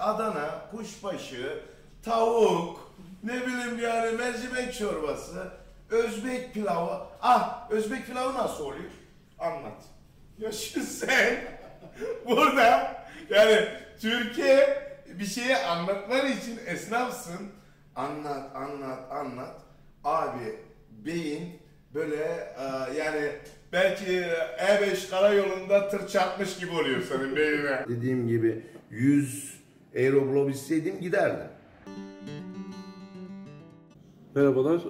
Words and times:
Adana, 0.00 0.60
kuşbaşı, 0.70 1.60
tavuk, 2.02 2.92
ne 3.22 3.46
bileyim 3.46 3.78
yani 3.82 4.16
mercimek 4.16 4.74
çorbası, 4.74 5.52
Özbek 5.90 6.54
pilavı. 6.54 7.00
Ah, 7.22 7.70
Özbek 7.70 8.06
pilavı 8.06 8.34
nasıl 8.38 8.64
oluyor? 8.64 8.90
Anlat. 9.38 9.82
Ya 10.38 10.52
şimdi 10.52 10.86
sen 10.86 11.36
burada 12.28 12.96
yani 13.30 13.68
Türkiye 14.00 14.82
bir 15.06 15.24
şeyi 15.24 15.56
anlatman 15.56 16.26
için 16.26 16.60
esnafsın. 16.66 17.48
Anlat, 17.96 18.56
anlat, 18.56 19.12
anlat. 19.12 19.60
Abi 20.04 20.58
beyin 20.90 21.58
böyle 21.94 22.24
e, 22.58 22.94
yani 22.98 23.32
belki 23.72 24.06
E5 24.58 25.10
karayolunda 25.10 25.88
tır 25.88 26.08
çarpmış 26.08 26.56
gibi 26.58 26.72
oluyor 26.72 27.02
senin 27.02 27.36
beynine. 27.36 27.84
Dediğim 27.88 28.28
gibi 28.28 28.66
100 28.90 29.57
euro 29.98 30.28
bulabilseydim 30.28 31.00
giderdim. 31.00 31.46
Merhabalar, 34.34 34.80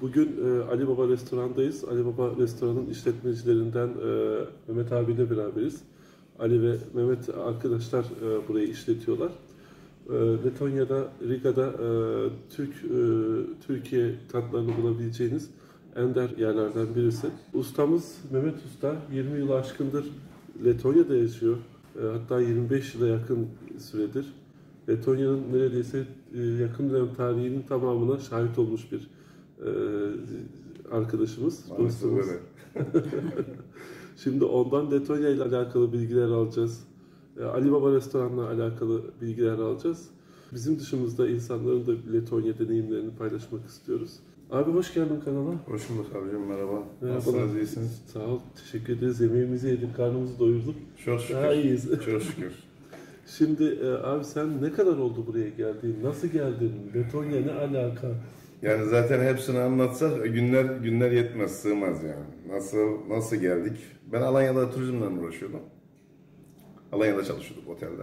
bugün 0.00 0.40
Ali 0.70 0.88
Baba 0.88 1.08
Restoran'dayız. 1.08 1.84
Ali 1.84 2.06
Baba 2.06 2.30
Restoran'ın 2.38 2.86
işletmecilerinden 2.86 3.90
Mehmet 4.68 4.92
abiyle 4.92 5.30
beraberiz. 5.30 5.80
Ali 6.38 6.62
ve 6.62 6.76
Mehmet 6.94 7.28
arkadaşlar 7.28 8.04
burayı 8.48 8.68
işletiyorlar. 8.68 9.32
Letonya'da, 10.44 11.08
Riga'da 11.28 11.72
Türk 12.50 12.74
Türkiye 13.66 14.14
tatlarını 14.32 14.76
bulabileceğiniz 14.82 15.50
ender 15.96 16.30
yerlerden 16.38 16.94
birisi. 16.94 17.26
Ustamız 17.54 18.18
Mehmet 18.32 18.56
Usta 18.56 18.96
20 19.12 19.38
yıl 19.38 19.50
aşkındır 19.50 20.04
Letonya'da 20.64 21.16
yaşıyor. 21.16 21.56
Eee, 21.96 22.02
hatta 22.08 22.40
25 22.40 22.94
yıla 22.94 23.06
yakın 23.06 23.48
süredir. 23.78 24.26
Letonya'nın 24.88 25.52
neredeyse 25.52 26.06
e, 26.34 26.42
yakın 26.42 26.90
dönem 26.90 27.14
tarihinin 27.14 27.62
tamamına 27.62 28.18
şahit 28.18 28.58
olmuş 28.58 28.92
bir 28.92 29.10
e, 29.66 29.70
arkadaşımız, 30.90 31.64
dostumuz. 31.78 32.26
Şimdi 34.16 34.44
ondan 34.44 34.90
Letonya 34.90 35.28
ile 35.28 35.42
alakalı 35.42 35.92
bilgiler 35.92 36.28
alacağız. 36.28 36.84
E, 37.40 37.44
Ali 37.44 37.72
Baba 37.72 37.92
Restoran'la 37.92 38.48
alakalı 38.48 39.02
bilgiler 39.20 39.58
alacağız. 39.58 40.08
Bizim 40.52 40.78
dışımızda 40.78 41.28
insanların 41.28 41.86
da 41.86 41.92
Letonya 42.12 42.58
deneyimlerini 42.58 43.16
paylaşmak 43.16 43.66
istiyoruz. 43.66 44.18
Abi 44.54 44.72
hoş 44.72 44.94
geldin 44.94 45.20
kanala. 45.24 45.54
Hoş 45.66 45.90
bulduk 45.90 46.16
abicim 46.16 46.46
merhaba. 46.46 46.82
Merhaba. 47.00 47.16
Nasılsınız 47.16 47.56
iyisiniz? 47.56 48.02
Sağ 48.06 48.20
ol, 48.20 48.40
teşekkür 48.56 48.98
ederiz. 48.98 49.20
Yemeğimizi 49.20 49.68
yedik, 49.68 49.96
karnımızı 49.96 50.38
doyurduk. 50.38 50.74
Çok 51.04 51.20
şükür. 51.20 51.34
Daha 51.34 51.52
iyiyiz. 51.52 51.90
Çok 52.04 52.22
şükür. 52.22 52.52
Şimdi 53.26 53.64
e, 53.64 53.88
abi 53.88 54.24
sen 54.24 54.62
ne 54.62 54.72
kadar 54.72 54.96
oldu 54.96 55.26
buraya 55.26 55.48
geldiğin? 55.48 56.02
Nasıl 56.02 56.28
geldin? 56.28 56.72
Letonya 56.94 57.40
ne 57.40 57.52
alaka? 57.52 58.08
Yani 58.62 58.88
zaten 58.88 59.32
hepsini 59.32 59.58
anlatsak 59.58 60.24
günler 60.24 60.64
günler 60.64 61.10
yetmez, 61.10 61.62
sığmaz 61.62 62.02
yani. 62.02 62.54
Nasıl 62.56 63.08
nasıl 63.08 63.36
geldik? 63.36 63.76
Ben 64.12 64.22
Alanya'da 64.22 64.70
turizmle 64.70 65.06
uğraşıyordum. 65.06 65.60
Alanya'da 66.92 67.24
çalışıyorduk 67.24 67.68
otelde. 67.68 68.02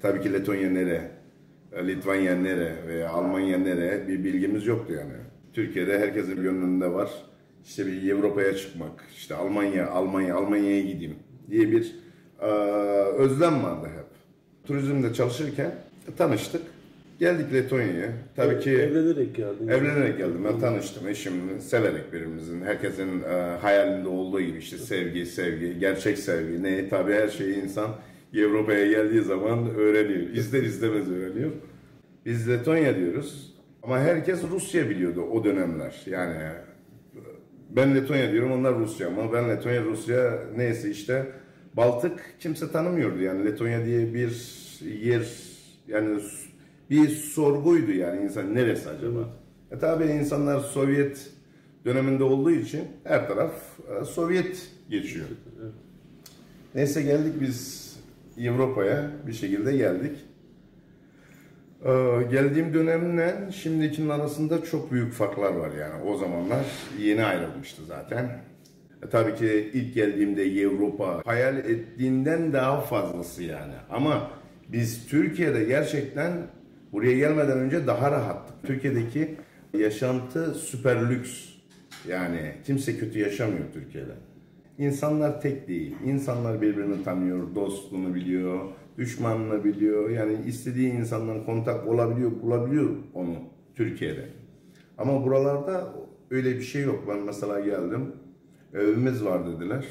Tabii 0.00 0.20
ki 0.20 0.32
Letonya 0.32 0.70
nere, 0.70 1.10
Litvanya 1.86 2.34
nere 2.36 2.72
veya 2.88 3.10
Almanya 3.10 3.58
nere 3.58 4.08
bir 4.08 4.24
bilgimiz 4.24 4.66
yoktu 4.66 4.92
yani. 4.92 5.12
Türkiye'de 5.52 5.98
herkesin 5.98 6.42
gönlünde 6.42 6.92
var. 6.92 7.10
İşte 7.64 7.86
bir 7.86 8.12
Avrupa'ya 8.12 8.56
çıkmak, 8.56 8.92
işte 9.16 9.34
Almanya, 9.34 9.88
Almanya, 9.90 10.36
Almanya'ya 10.36 10.80
gideyim 10.80 11.14
diye 11.50 11.72
bir 11.72 11.94
eee, 12.42 12.48
özlem 13.18 13.62
vardı 13.62 13.86
hep. 13.96 14.04
Turizmde 14.66 15.14
çalışırken 15.14 15.74
tanıştık. 16.16 16.62
Geldik 17.18 17.52
Letonya'ya. 17.54 18.08
Tabii 18.36 18.60
ki 18.60 18.70
Evlenerek 18.70 19.34
geldin. 19.36 19.68
Evlenerek 19.68 20.18
geldim. 20.18 20.44
Ben 20.44 20.60
tanıştım 20.60 21.08
eşimle. 21.08 21.60
Severek 21.60 22.12
birbirimizin. 22.12 22.62
Herkesin 22.62 23.22
e, 23.22 23.34
hayalinde 23.60 24.08
olduğu 24.08 24.40
gibi 24.40 24.58
işte 24.58 24.78
sevgi, 24.78 25.26
sevgi, 25.26 25.78
gerçek 25.78 26.18
sevgi. 26.18 26.62
Ne? 26.62 26.88
Tabii 26.88 27.12
her 27.12 27.28
şeyi 27.28 27.62
insan 27.62 27.90
Avrupa'ya 28.34 28.86
geldiği 28.86 29.22
zaman 29.22 29.70
öğreniyor. 29.70 30.30
İster 30.30 30.62
istemez 30.62 31.10
öğreniyor. 31.10 31.50
Biz 32.26 32.48
Letonya 32.48 32.96
diyoruz. 32.96 33.54
Ama 33.82 33.98
herkes 33.98 34.42
Rusya 34.50 34.90
biliyordu 34.90 35.22
o 35.22 35.44
dönemler. 35.44 36.02
Yani 36.06 36.36
ben 37.70 37.94
Letonya 37.94 38.32
diyorum, 38.32 38.52
onlar 38.52 38.78
Rusya 38.78 39.08
ama 39.08 39.32
ben 39.32 39.48
Letonya, 39.48 39.84
Rusya 39.84 40.38
neyse 40.56 40.90
işte 40.90 41.26
Baltık 41.76 42.34
kimse 42.40 42.72
tanımıyordu 42.72 43.22
yani 43.22 43.44
Letonya 43.44 43.84
diye 43.84 44.14
bir 44.14 44.32
yer 45.02 45.26
yani 45.88 46.20
bir 46.90 47.08
sorguydu 47.08 47.92
yani 47.92 48.24
insan 48.24 48.54
neresi 48.54 48.88
acaba? 48.90 49.28
E 49.70 49.78
tabi 49.78 50.04
insanlar 50.04 50.60
Sovyet 50.60 51.30
döneminde 51.84 52.24
olduğu 52.24 52.50
için 52.50 52.84
her 53.04 53.28
taraf 53.28 53.52
e, 54.00 54.04
Sovyet 54.04 54.68
geçiyor. 54.90 55.26
Neyse 56.74 57.02
geldik 57.02 57.34
biz 57.40 57.81
Avrupa'ya 58.38 59.10
bir 59.26 59.32
şekilde 59.32 59.76
geldik. 59.76 60.16
Ee, 61.84 62.22
geldiğim 62.30 62.74
dönemle 62.74 63.34
şimdikinin 63.52 64.08
arasında 64.08 64.64
çok 64.64 64.92
büyük 64.92 65.12
farklar 65.12 65.52
var 65.52 65.70
yani. 65.80 66.02
O 66.02 66.16
zamanlar 66.16 66.64
yeni 66.98 67.24
ayrılmıştı 67.24 67.84
zaten. 67.84 68.24
E, 69.02 69.08
tabii 69.10 69.34
ki 69.34 69.70
ilk 69.72 69.94
geldiğimde 69.94 70.68
Avrupa 70.68 71.22
hayal 71.24 71.58
ettiğinden 71.58 72.52
daha 72.52 72.80
fazlası 72.80 73.42
yani. 73.42 73.74
Ama 73.90 74.30
biz 74.68 75.06
Türkiye'de 75.06 75.64
gerçekten 75.64 76.32
buraya 76.92 77.16
gelmeden 77.16 77.58
önce 77.58 77.86
daha 77.86 78.10
rahattık. 78.10 78.66
Türkiye'deki 78.66 79.34
yaşantı 79.78 80.54
süper 80.54 81.10
lüks. 81.10 81.48
Yani 82.08 82.54
kimse 82.66 82.98
kötü 82.98 83.18
yaşamıyor 83.18 83.64
Türkiye'de. 83.74 84.12
İnsanlar 84.78 85.40
tek 85.40 85.68
değil. 85.68 85.96
İnsanlar 86.04 86.62
birbirini 86.62 87.04
tanıyor, 87.04 87.54
dostluğunu 87.54 88.14
biliyor, 88.14 88.60
düşmanını 88.98 89.64
biliyor. 89.64 90.10
Yani 90.10 90.36
istediği 90.46 90.92
insanla 90.92 91.44
kontak 91.46 91.88
olabiliyor, 91.88 92.30
bulabiliyor 92.42 92.90
onu 93.14 93.34
Türkiye'de. 93.74 94.28
Ama 94.98 95.24
buralarda 95.24 95.94
öyle 96.30 96.56
bir 96.56 96.62
şey 96.62 96.82
yok. 96.82 97.04
Ben 97.08 97.18
mesela 97.18 97.60
geldim, 97.60 98.12
evimiz 98.74 99.24
var 99.24 99.46
dediler. 99.46 99.84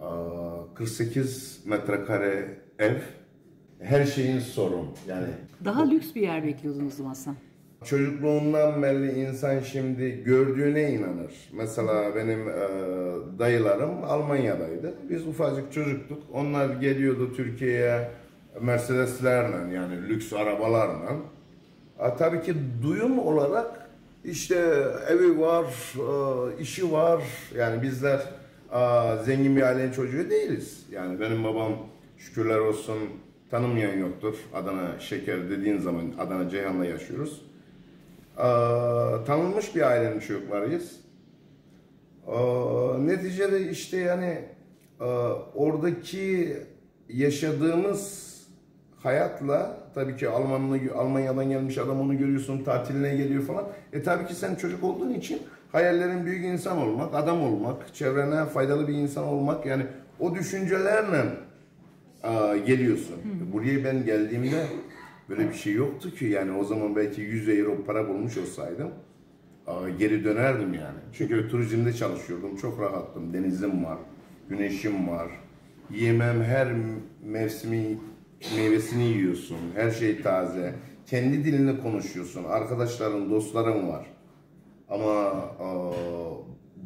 Aa, 0.00 0.74
48 0.74 1.62
metrekare 1.66 2.58
ev, 2.78 2.96
her 3.78 4.04
şeyin 4.06 4.38
sorun. 4.38 4.86
Yani 5.08 5.26
Daha 5.64 5.88
lüks 5.88 6.14
bir 6.14 6.20
yer 6.20 6.44
bekliyordunuz 6.44 6.94
sen. 7.14 7.34
Çocukluğundan 7.84 8.82
beri 8.82 9.12
insan 9.12 9.60
şimdi 9.60 10.24
gördüğüne 10.24 10.92
inanır. 10.92 11.32
Mesela 11.52 12.16
benim 12.16 12.48
e, 12.48 12.58
dayılarım 13.38 14.04
Almanya'daydı. 14.04 14.94
Biz 15.10 15.26
ufacık 15.26 15.72
çocuktuk. 15.72 16.22
Onlar 16.32 16.68
geliyordu 16.68 17.32
Türkiye'ye 17.36 18.10
Mercedeslerle 18.60 19.74
yani 19.74 20.08
lüks 20.08 20.32
arabalarla. 20.32 21.16
E, 22.00 22.16
tabii 22.18 22.42
ki 22.42 22.54
duyum 22.82 23.18
olarak 23.18 23.90
işte 24.24 24.56
evi 25.08 25.40
var, 25.40 25.64
e, 25.96 26.62
işi 26.62 26.92
var. 26.92 27.22
Yani 27.56 27.82
bizler 27.82 28.20
e, 28.72 28.80
zengin 29.24 29.56
bir 29.56 29.62
ailenin 29.62 29.92
çocuğu 29.92 30.30
değiliz. 30.30 30.86
Yani 30.92 31.20
benim 31.20 31.44
babam 31.44 31.72
şükürler 32.18 32.58
olsun 32.58 32.98
tanımayan 33.50 33.98
yoktur. 33.98 34.34
Adana 34.54 34.98
Şeker 34.98 35.50
dediğin 35.50 35.78
zaman 35.78 36.04
Adana 36.18 36.48
Ceyhan'da 36.50 36.84
yaşıyoruz. 36.84 37.49
Ee, 38.38 38.42
tanınmış 39.26 39.76
bir 39.76 39.82
ailenin 39.82 40.20
çocuklarıyız. 40.20 41.00
Ee, 42.26 43.06
neticede 43.06 43.70
işte 43.70 43.96
yani 43.96 44.44
e, 45.00 45.04
oradaki 45.54 46.56
yaşadığımız 47.08 48.30
hayatla 49.02 49.76
tabii 49.94 50.16
ki 50.16 50.28
Almanlı, 50.28 50.78
Almanya'dan 50.96 51.50
gelmiş 51.50 51.78
adam 51.78 52.00
onu 52.00 52.18
görüyorsun 52.18 52.64
tatiline 52.64 53.16
geliyor 53.16 53.42
falan. 53.42 53.68
E 53.92 54.02
tabii 54.02 54.26
ki 54.26 54.34
sen 54.34 54.54
çocuk 54.54 54.84
olduğun 54.84 55.14
için 55.14 55.42
hayallerin 55.72 56.26
büyük 56.26 56.44
insan 56.44 56.78
olmak, 56.78 57.14
adam 57.14 57.42
olmak, 57.42 57.94
çevrene 57.94 58.44
faydalı 58.44 58.88
bir 58.88 58.94
insan 58.94 59.24
olmak 59.24 59.66
yani 59.66 59.86
o 60.20 60.34
düşüncelerle 60.34 61.24
e, 62.24 62.58
geliyorsun. 62.66 63.16
Buraya 63.52 63.84
ben 63.84 64.04
geldiğimde 64.04 64.66
böyle 65.30 65.48
bir 65.48 65.54
şey 65.54 65.72
yoktu 65.72 66.10
ki 66.10 66.24
yani 66.24 66.52
o 66.52 66.64
zaman 66.64 66.96
belki 66.96 67.20
100 67.20 67.48
euro 67.48 67.84
para 67.84 68.08
bulmuş 68.08 68.36
olsaydım 68.36 68.90
geri 69.98 70.24
dönerdim 70.24 70.74
yani. 70.74 70.98
Çünkü 71.12 71.48
turizmde 71.48 71.92
çalışıyordum. 71.92 72.56
Çok 72.56 72.80
rahattım. 72.80 73.32
Denizim 73.32 73.84
var. 73.84 73.98
Güneşim 74.48 75.08
var. 75.08 75.28
Yemem 75.90 76.42
her 76.42 76.68
mevsimi 77.24 77.98
meyvesini 78.56 79.04
yiyorsun. 79.04 79.58
Her 79.74 79.90
şey 79.90 80.22
taze. 80.22 80.74
Kendi 81.06 81.44
dilini 81.44 81.80
konuşuyorsun. 81.80 82.44
Arkadaşların, 82.44 83.30
dostların 83.30 83.88
var. 83.88 84.06
Ama 84.88 85.32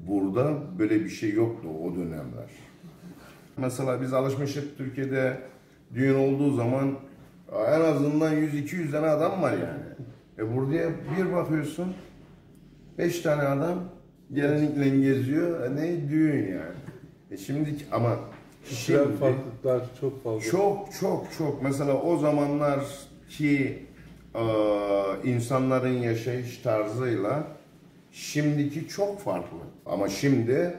burada 0.07 0.63
böyle 0.79 1.05
bir 1.05 1.09
şey 1.09 1.33
yoktu 1.33 1.69
o 1.85 1.95
dönemler. 1.95 2.51
Mesela 3.57 4.03
biz 4.03 4.13
alışmıştık 4.13 4.79
Türkiye'de 4.79 5.39
düğün 5.95 6.15
olduğu 6.15 6.51
zaman 6.51 6.95
en 7.53 7.81
azından 7.81 8.35
100-200 8.35 8.91
tane 8.91 9.07
adam 9.07 9.43
var 9.43 9.53
yani. 9.53 9.83
E 10.39 10.57
buraya 10.57 10.91
bir 11.19 11.33
bakıyorsun 11.33 11.95
5 12.99 13.21
tane 13.21 13.43
adam 13.43 13.79
gelenlikle 14.33 14.89
geziyor. 14.89 15.67
E 15.67 15.77
ne 15.77 16.09
düğün 16.11 16.49
yani. 16.53 16.75
E 17.31 17.37
şimdiki 17.37 17.85
ama 17.93 18.19
Kişiler 18.65 19.05
şimdi 19.05 19.17
farklılıklar 19.17 19.83
çok 20.01 20.25
fazla. 20.25 20.51
çok 20.51 20.89
çok 21.01 21.27
çok 21.39 21.63
mesela 21.63 22.03
o 22.03 22.17
zamanlar 22.17 22.81
ki 23.29 23.87
e, 24.35 24.43
insanların 25.25 25.93
yaşayış 25.93 26.59
tarzıyla 26.59 27.45
şimdiki 28.13 28.89
çok 28.89 29.21
farklı. 29.21 29.59
Ama 29.87 30.09
şimdi 30.09 30.75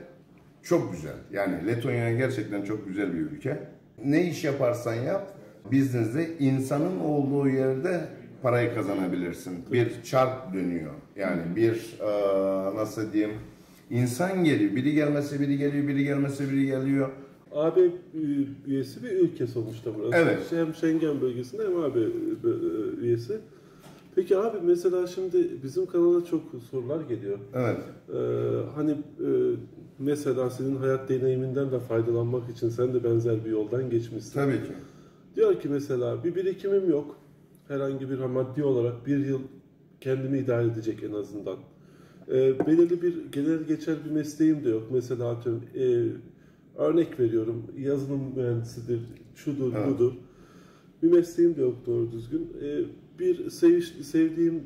çok 0.63 0.91
güzel. 0.91 1.15
Yani 1.31 1.67
Letonya 1.67 2.13
gerçekten 2.13 2.61
çok 2.61 2.87
güzel 2.87 3.13
bir 3.13 3.19
ülke. 3.19 3.59
Ne 4.05 4.23
iş 4.23 4.43
yaparsan 4.43 4.93
yap, 4.93 5.33
business'de 5.71 6.37
insanın 6.39 6.99
olduğu 6.99 7.49
yerde 7.49 8.07
parayı 8.41 8.75
kazanabilirsin. 8.75 9.53
Bir 9.71 10.03
çark 10.03 10.53
dönüyor. 10.53 10.91
Yani 11.15 11.41
bir 11.55 11.97
e, 12.01 12.75
nasıl 12.75 13.13
diyeyim 13.13 13.35
insan 13.89 14.43
geliyor. 14.43 14.75
Biri 14.75 14.93
gelmese 14.93 15.39
biri 15.39 15.57
geliyor, 15.57 15.87
biri 15.87 16.03
gelmese 16.03 16.51
biri 16.51 16.65
geliyor. 16.65 17.09
AB 17.51 17.81
üyesi 18.67 19.03
bir 19.03 19.11
ülke 19.11 19.47
sonuçta 19.47 19.91
burası. 19.95 20.15
Evet. 20.15 20.39
Hem 20.49 20.73
Schengen 20.75 21.21
bölgesinde 21.21 21.63
hem 21.63 21.77
AB 21.77 21.99
üyesi. 23.01 23.37
Peki 24.15 24.37
abi 24.37 24.57
mesela 24.63 25.07
şimdi 25.07 25.49
bizim 25.63 25.85
kanala 25.85 26.25
çok 26.25 26.41
sorular 26.71 27.01
geliyor. 27.01 27.37
Evet. 27.53 27.77
Ee, 28.09 28.15
hani 28.75 28.91
e, 28.91 29.29
mesela 29.99 30.49
senin 30.49 30.75
hayat 30.75 31.09
deneyiminden 31.09 31.71
de 31.71 31.79
faydalanmak 31.79 32.49
için 32.49 32.69
sen 32.69 32.93
de 32.93 33.03
benzer 33.03 33.45
bir 33.45 33.49
yoldan 33.49 33.89
geçmişsin. 33.89 34.33
Tabii 34.33 34.53
ki. 34.53 34.71
Diyor 35.35 35.59
ki 35.59 35.69
mesela 35.69 36.23
bir 36.23 36.35
birikimim 36.35 36.89
yok. 36.89 37.17
Herhangi 37.67 38.09
bir 38.09 38.19
maddi 38.19 38.63
olarak 38.63 39.07
bir 39.07 39.25
yıl 39.25 39.41
kendimi 40.01 40.39
idare 40.39 40.67
edecek 40.67 41.03
en 41.03 41.13
azından. 41.13 41.57
Ee, 42.27 42.67
belirli 42.67 43.01
bir 43.01 43.31
gelir 43.31 43.67
geçer 43.67 43.95
bir 44.05 44.11
mesleğim 44.11 44.63
de 44.63 44.69
yok. 44.69 44.83
Mesela 44.91 45.29
atıyorum 45.29 45.63
e, 45.75 46.05
örnek 46.75 47.19
veriyorum 47.19 47.63
yazılım 47.77 48.21
mühendisidir, 48.35 48.99
şudur 49.35 49.73
Evet. 49.75 49.87
budur. 49.87 50.13
Bir 51.03 51.11
mesleğim 51.11 51.55
de 51.55 51.61
yok 51.61 51.75
doğru 51.85 52.11
düzgün. 52.11 52.53
Ee, 52.63 52.79
bir 53.19 53.49
seviş, 53.49 53.87
sevdiğim, 53.87 54.63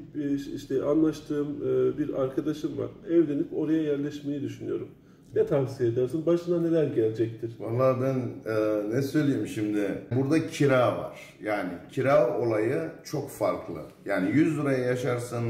işte 0.55 0.83
anlaştığım 0.83 1.47
e, 1.47 1.97
bir 1.97 2.21
arkadaşım 2.21 2.77
var. 2.77 2.89
Evlenip 3.09 3.47
oraya 3.53 3.83
yerleşmeyi 3.83 4.41
düşünüyorum. 4.41 4.87
Ne 5.35 5.45
tavsiye 5.45 5.89
edersin? 5.89 6.25
Başına 6.25 6.61
neler 6.61 6.83
gelecektir? 6.87 7.51
Vallahi 7.59 8.01
ben 8.01 8.51
e, 8.51 8.89
ne 8.95 9.01
söyleyeyim 9.01 9.47
şimdi? 9.47 10.03
Burada 10.15 10.47
kira 10.47 10.97
var. 10.97 11.19
Yani 11.43 11.69
kira 11.91 12.39
olayı 12.39 12.91
çok 13.03 13.29
farklı. 13.29 13.81
Yani 14.05 14.31
100 14.31 14.57
liraya 14.59 14.77
yaşarsın 14.77 15.43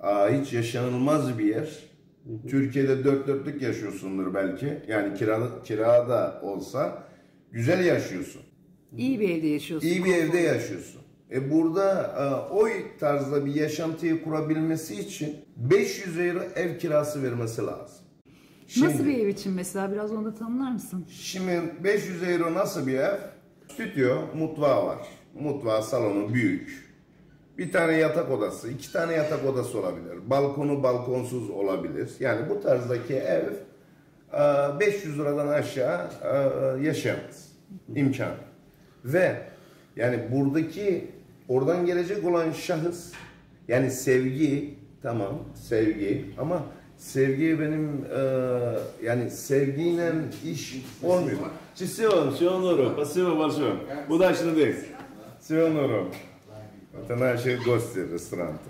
aa, 0.00 0.28
hiç 0.28 0.52
yaşanılmaz 0.52 1.38
bir 1.38 1.44
yer. 1.44 1.68
Türkiye'de 2.48 3.04
dört 3.04 3.28
dörtlük 3.28 3.62
yaşıyorsundur 3.62 4.34
belki. 4.34 4.82
Yani 4.88 5.14
kira, 5.14 5.40
kirada 5.64 6.40
olsa 6.42 7.02
güzel 7.52 7.84
yaşıyorsun. 7.84 8.42
İyi 8.96 9.20
bir 9.20 9.30
evde 9.30 9.46
yaşıyorsun. 9.46 9.88
İyi 9.88 10.04
bir 10.04 10.14
evde 10.14 10.38
yaşıyorsun. 10.38 11.00
E 11.32 11.50
burada 11.50 12.02
e, 12.02 12.52
o 12.54 12.68
tarzda 13.00 13.46
bir 13.46 13.54
yaşantıyı 13.54 14.24
kurabilmesi 14.24 15.00
için 15.00 15.36
500 15.56 16.18
euro 16.18 16.42
ev 16.56 16.78
kirası 16.78 17.22
vermesi 17.22 17.62
lazım. 17.62 18.03
Nasıl 18.68 18.96
Şimdi- 18.98 19.08
bir 19.08 19.18
ev 19.18 19.28
için 19.28 19.52
mesela 19.52 19.92
biraz 19.92 20.12
onu 20.12 20.24
da 20.24 20.34
tanımlar 20.34 20.70
mısın? 20.72 21.06
Şimdi 21.10 21.74
500 21.84 22.22
euro 22.22 22.54
nasıl 22.54 22.86
bir 22.86 22.94
ev? 22.98 23.16
Stüdyo, 23.72 24.16
mutfağı 24.34 24.86
var. 24.86 24.98
Mutfağı, 25.40 25.82
salonu 25.82 26.34
büyük. 26.34 26.94
Bir 27.58 27.72
tane 27.72 27.92
yatak 27.92 28.30
odası, 28.30 28.70
iki 28.70 28.92
tane 28.92 29.12
yatak 29.12 29.44
odası 29.44 29.78
olabilir. 29.80 30.30
Balkonu 30.30 30.82
balkonsuz 30.82 31.50
olabilir. 31.50 32.10
Yani 32.20 32.48
bu 32.50 32.60
tarzdaki 32.60 33.14
ev 33.14 33.44
e, 34.32 34.80
500 34.80 35.18
liradan 35.18 35.48
aşağı 35.48 36.10
e, 36.22 36.84
yaşayamaz. 36.86 37.52
İmkan. 37.94 38.32
Ve 39.04 39.36
yani 39.96 40.18
buradaki 40.32 41.10
oradan 41.48 41.86
gelecek 41.86 42.24
olan 42.26 42.52
şahıs 42.52 43.12
yani 43.68 43.90
sevgi 43.90 44.74
tamam 45.02 45.38
sevgi 45.54 46.24
ama 46.38 46.62
sevgi 46.97 47.59
benim 47.59 48.05
e, 48.15 48.21
yani 49.03 49.29
sevgiyle 49.29 50.11
iş 50.45 50.85
olmuyor. 51.03 51.37
Ci 51.75 51.87
siamo, 51.87 52.31
siamo 52.31 52.59
loro, 52.59 52.95
passiamo 52.95 53.37
большое. 53.37 53.73
Удачно 54.09 54.51
день. 54.55 54.75
Всего 55.39 55.69
доброго. 55.69 56.11
Это 56.93 57.15
наши 57.15 57.57
гости 57.65 57.99
restoranta. 57.99 58.69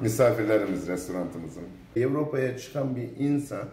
Misafirlerimiz 0.00 0.88
restoranımızın. 0.88 1.62
Avrupa'ya 1.96 2.58
çıkan 2.58 2.96
bir 2.96 3.08
insan 3.18 3.68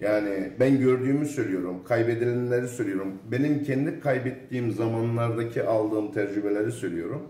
yani 0.00 0.52
ben 0.60 0.78
gördüğümü 0.80 1.26
söylüyorum, 1.26 1.84
kaybedilenleri 1.84 2.68
söylüyorum. 2.68 3.12
Benim 3.30 3.64
kendi 3.64 4.00
kaybettiğim 4.00 4.72
zamanlardaki 4.72 5.62
aldığım 5.62 6.12
tecrübeleri 6.12 6.72
söylüyorum. 6.72 7.22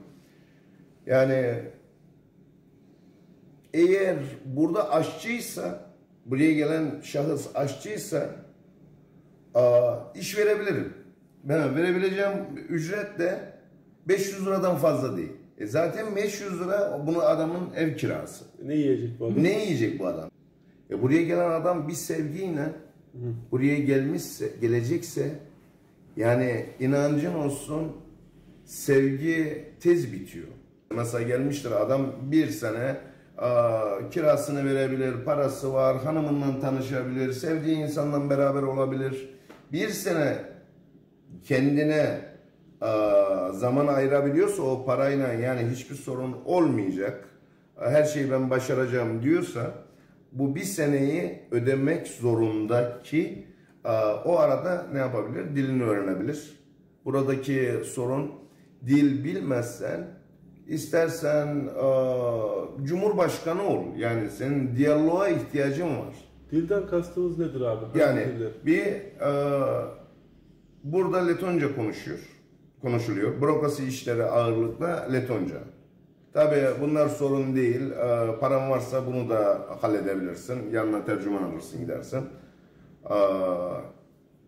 Yani 1.07 1.55
eğer 3.74 4.18
burada 4.46 4.92
aşçıysa, 4.92 5.92
buraya 6.26 6.54
gelen 6.54 7.02
şahıs 7.04 7.56
aşçıysa 7.56 8.30
aa, 9.54 9.96
iş 10.16 10.38
verebilirim. 10.38 10.94
Ben 11.44 11.76
verebileceğim 11.76 12.34
ücret 12.70 13.20
de 13.20 13.40
500 14.08 14.46
liradan 14.46 14.78
fazla 14.78 15.18
değil. 15.18 15.32
E 15.58 15.66
zaten 15.66 16.16
500 16.16 16.62
lira 16.62 17.04
bunu 17.08 17.22
adamın 17.22 17.74
ev 17.76 17.96
kirası. 17.96 18.46
Ne 18.66 18.76
yiyecek 18.76 19.20
bu 19.20 19.26
adam? 19.26 19.44
Ne 19.44 19.64
yiyecek 19.64 20.00
bu 20.00 20.08
adam? 20.08 20.30
E 20.90 21.02
buraya 21.02 21.24
gelen 21.24 21.52
adam 21.52 21.88
bir 21.88 21.94
sevgiyle 21.94 22.70
buraya 23.52 23.80
gelmişse, 23.80 24.52
gelecekse 24.62 25.32
yani 26.18 26.66
inancın 26.80 27.34
olsun 27.34 27.92
sevgi 28.66 29.66
tez 29.80 30.14
bitiyor. 30.14 30.48
Mesela 30.96 31.24
gelmiştir 31.24 31.72
adam 31.72 32.16
bir 32.22 32.50
sene 32.50 32.98
kirasını 34.12 34.66
verebilir, 34.66 35.14
parası 35.26 35.74
var, 35.74 35.98
hanımından 36.04 36.60
tanışabilir, 36.60 37.34
sevdiği 37.34 37.76
insanla 37.76 38.30
beraber 38.30 38.62
olabilir. 38.62 39.30
Bir 39.72 39.90
sene 39.90 40.38
kendine 41.44 42.22
zaman 43.52 43.88
ayırabiliyorsa 43.88 44.62
o 44.62 44.86
parayla 44.86 45.34
yani 45.34 45.70
hiçbir 45.72 45.96
sorun 45.96 46.38
olmayacak. 46.46 47.26
Her 47.80 48.04
şeyi 48.04 48.32
ben 48.32 48.50
başaracağım 48.50 49.24
diyorsa 49.24 49.72
bu 50.32 50.56
bir 50.56 50.64
seneyi 50.64 51.42
ödemek 51.52 52.08
zorunda 52.08 53.02
ki 53.04 53.48
o 54.26 54.40
arada 54.40 54.86
ne 54.94 55.00
yapabilir? 55.00 55.56
Dilini 55.56 55.84
öğrenebilir. 55.84 56.60
Buradaki 57.06 57.72
sorun 57.86 58.32
dil 58.86 59.24
bilmezsen 59.24 60.08
istersen 60.68 61.70
aa, 61.82 62.40
cumhurbaşkanı 62.84 63.64
ol. 63.64 63.84
Yani 63.98 64.30
senin 64.30 64.76
diyaloğa 64.76 65.28
ihtiyacın 65.28 65.88
var. 65.90 66.16
Dilden 66.52 66.88
kastımız 66.88 67.40
nedir 67.40 67.62
abi? 67.62 67.86
Hangi 67.86 68.00
Yani 68.00 68.26
diller? 68.28 68.52
bir 68.66 68.86
e, 68.86 69.32
burada 70.84 71.26
Letonca 71.26 71.76
konuşuyor, 71.76 72.20
konuşuluyor. 72.82 73.42
Bürokrasi 73.42 73.86
işleri 73.88 74.24
ağırlıkla 74.24 75.08
Letonca. 75.14 75.56
Tabii 76.34 76.66
bunlar 76.82 77.08
sorun 77.10 77.56
değil. 77.56 77.92
E, 77.92 78.40
paran 78.40 78.70
varsa 78.72 79.06
bunu 79.08 79.30
da 79.30 79.68
halledebilirsin. 79.82 80.72
Yanına 80.72 81.06
tercüman 81.06 81.44
alırsın 81.44 81.82
gidersin. 81.82 82.22
E, 83.10 83.16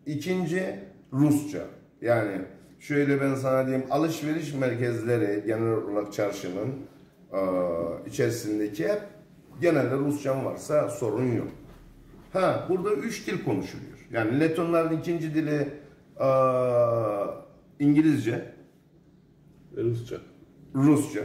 ikinci 0.05 0.79
Rusça. 1.13 1.62
Yani 2.01 2.41
şöyle 2.83 3.21
ben 3.21 3.35
sana 3.35 3.67
diyeyim 3.67 3.85
alışveriş 3.91 4.53
merkezleri 4.53 5.43
genel 5.47 5.71
olarak 5.71 6.13
çarşının 6.13 6.69
e, 7.33 7.39
içerisindeki 8.07 8.87
hep 8.87 9.01
genelde 9.61 9.95
Rusçam 9.95 10.45
varsa 10.45 10.89
sorun 10.89 11.31
yok. 11.31 11.47
Ha 12.33 12.65
burada 12.69 12.93
üç 12.93 13.27
dil 13.27 13.43
konuşuluyor. 13.43 14.07
Yani 14.11 14.39
Letonların 14.39 14.97
ikinci 14.97 15.35
dili 15.35 15.69
aa, 16.19 17.25
İngilizce, 17.79 18.53
E, 19.77 19.81
Rusça. 19.83 20.15
Rusça. 20.75 21.21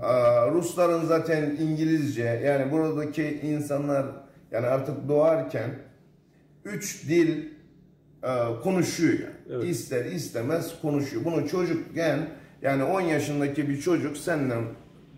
Aa, 0.00 0.50
Rusların 0.50 1.04
zaten 1.04 1.56
İngilizce. 1.60 2.22
Yani 2.44 2.72
buradaki 2.72 3.40
insanlar 3.42 4.06
yani 4.50 4.66
artık 4.66 5.08
doğarken 5.08 5.70
üç 6.64 7.08
dil 7.08 7.51
konuşuyor 8.62 9.12
yani. 9.12 9.32
Evet. 9.50 9.64
İster 9.64 10.04
istemez 10.04 10.80
konuşuyor. 10.82 11.24
Bunu 11.24 11.48
çocukken 11.48 12.28
yani 12.62 12.84
10 12.84 13.00
yaşındaki 13.00 13.68
bir 13.68 13.80
çocuk 13.80 14.16
seninle 14.16 14.54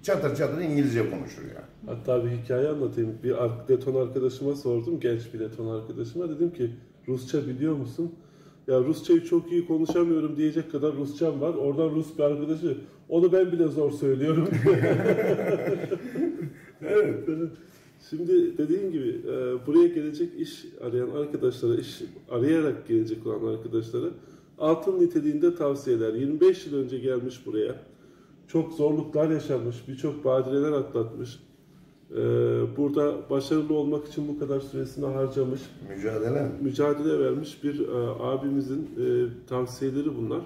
çatır 0.03 0.37
çatır 0.37 0.61
İngilizce 0.61 1.11
konuşur 1.11 1.43
yani. 1.43 1.97
Hatta 1.99 2.25
bir 2.25 2.31
hikaye 2.31 2.69
anlatayım. 2.69 3.19
Bir 3.23 3.35
Leton 3.71 4.07
arkadaşıma 4.07 4.55
sordum, 4.55 5.01
genç 5.01 5.35
bir 5.35 5.41
Leton 5.41 5.81
arkadaşıma. 5.81 6.29
Dedim 6.29 6.53
ki 6.53 6.71
Rusça 7.09 7.47
biliyor 7.47 7.77
musun? 7.77 8.15
ya 8.67 8.81
Rusçayı 8.81 9.25
çok 9.25 9.53
iyi 9.53 9.67
konuşamıyorum 9.67 10.37
diyecek 10.37 10.73
kadar 10.73 10.93
Rusçam 10.97 11.41
var. 11.41 11.55
Oradan 11.55 11.91
Rus 11.91 12.19
bir 12.19 12.23
arkadaşı 12.23 12.77
onu 13.09 13.33
ben 13.33 13.53
bile 13.53 13.67
zor 13.67 13.91
söylüyorum. 13.91 14.49
evet. 16.83 17.29
Şimdi 18.11 18.59
dediğim 18.59 18.93
gibi 18.93 19.09
e, 19.09 19.67
buraya 19.67 19.87
gelecek 19.87 20.41
iş 20.41 20.65
arayan 20.81 21.11
arkadaşlara, 21.11 21.75
iş 21.75 22.03
arayarak 22.31 22.89
gelecek 22.89 23.27
olan 23.27 23.55
arkadaşlara 23.55 24.07
altın 24.59 25.01
niteliğinde 25.01 25.55
tavsiyeler. 25.55 26.15
25 26.15 26.67
yıl 26.67 26.75
önce 26.79 26.99
gelmiş 26.99 27.47
buraya. 27.47 27.75
Çok 28.49 28.73
zorluklar 28.73 29.31
yaşamış, 29.31 29.89
birçok 29.89 30.25
badireler 30.25 30.73
atlatmış. 30.73 31.41
E, 32.11 32.17
burada 32.77 33.31
başarılı 33.31 33.75
olmak 33.75 34.09
için 34.09 34.29
bu 34.29 34.39
kadar 34.39 34.61
süresini 34.61 35.07
harcamış 35.07 35.61
Mücadele. 35.97 36.53
mücadele 36.63 37.21
vermiş 37.21 37.65
bir 37.65 37.89
e, 37.89 37.93
abimizin 38.21 38.83
e, 38.83 39.27
tavsiyeleri 39.49 40.17
bunlar. 40.17 40.41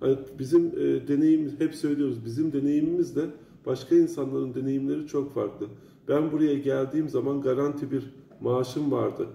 Hani 0.00 0.16
bizim 0.38 0.66
e, 0.66 1.08
deneyim 1.08 1.52
hep 1.58 1.74
söylüyoruz 1.74 2.24
bizim 2.24 2.52
deneyimimizle 2.52 3.22
başka 3.66 3.96
insanların 3.96 4.54
deneyimleri 4.54 5.06
çok 5.06 5.34
farklı. 5.34 5.66
Ben 6.08 6.32
buraya 6.32 6.54
geldiğim 6.54 7.08
zaman 7.08 7.40
garanti 7.42 7.90
bir 7.90 8.02
maaşım 8.40 8.92
vardı. 8.92 9.28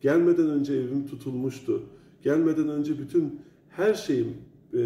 Gelmeden 0.00 0.50
önce 0.50 0.74
evim 0.74 1.06
tutulmuştu. 1.06 1.82
Gelmeden 2.22 2.68
önce 2.68 2.98
bütün 2.98 3.40
her 3.70 3.94
şeyim 3.94 4.34
e, 4.74 4.78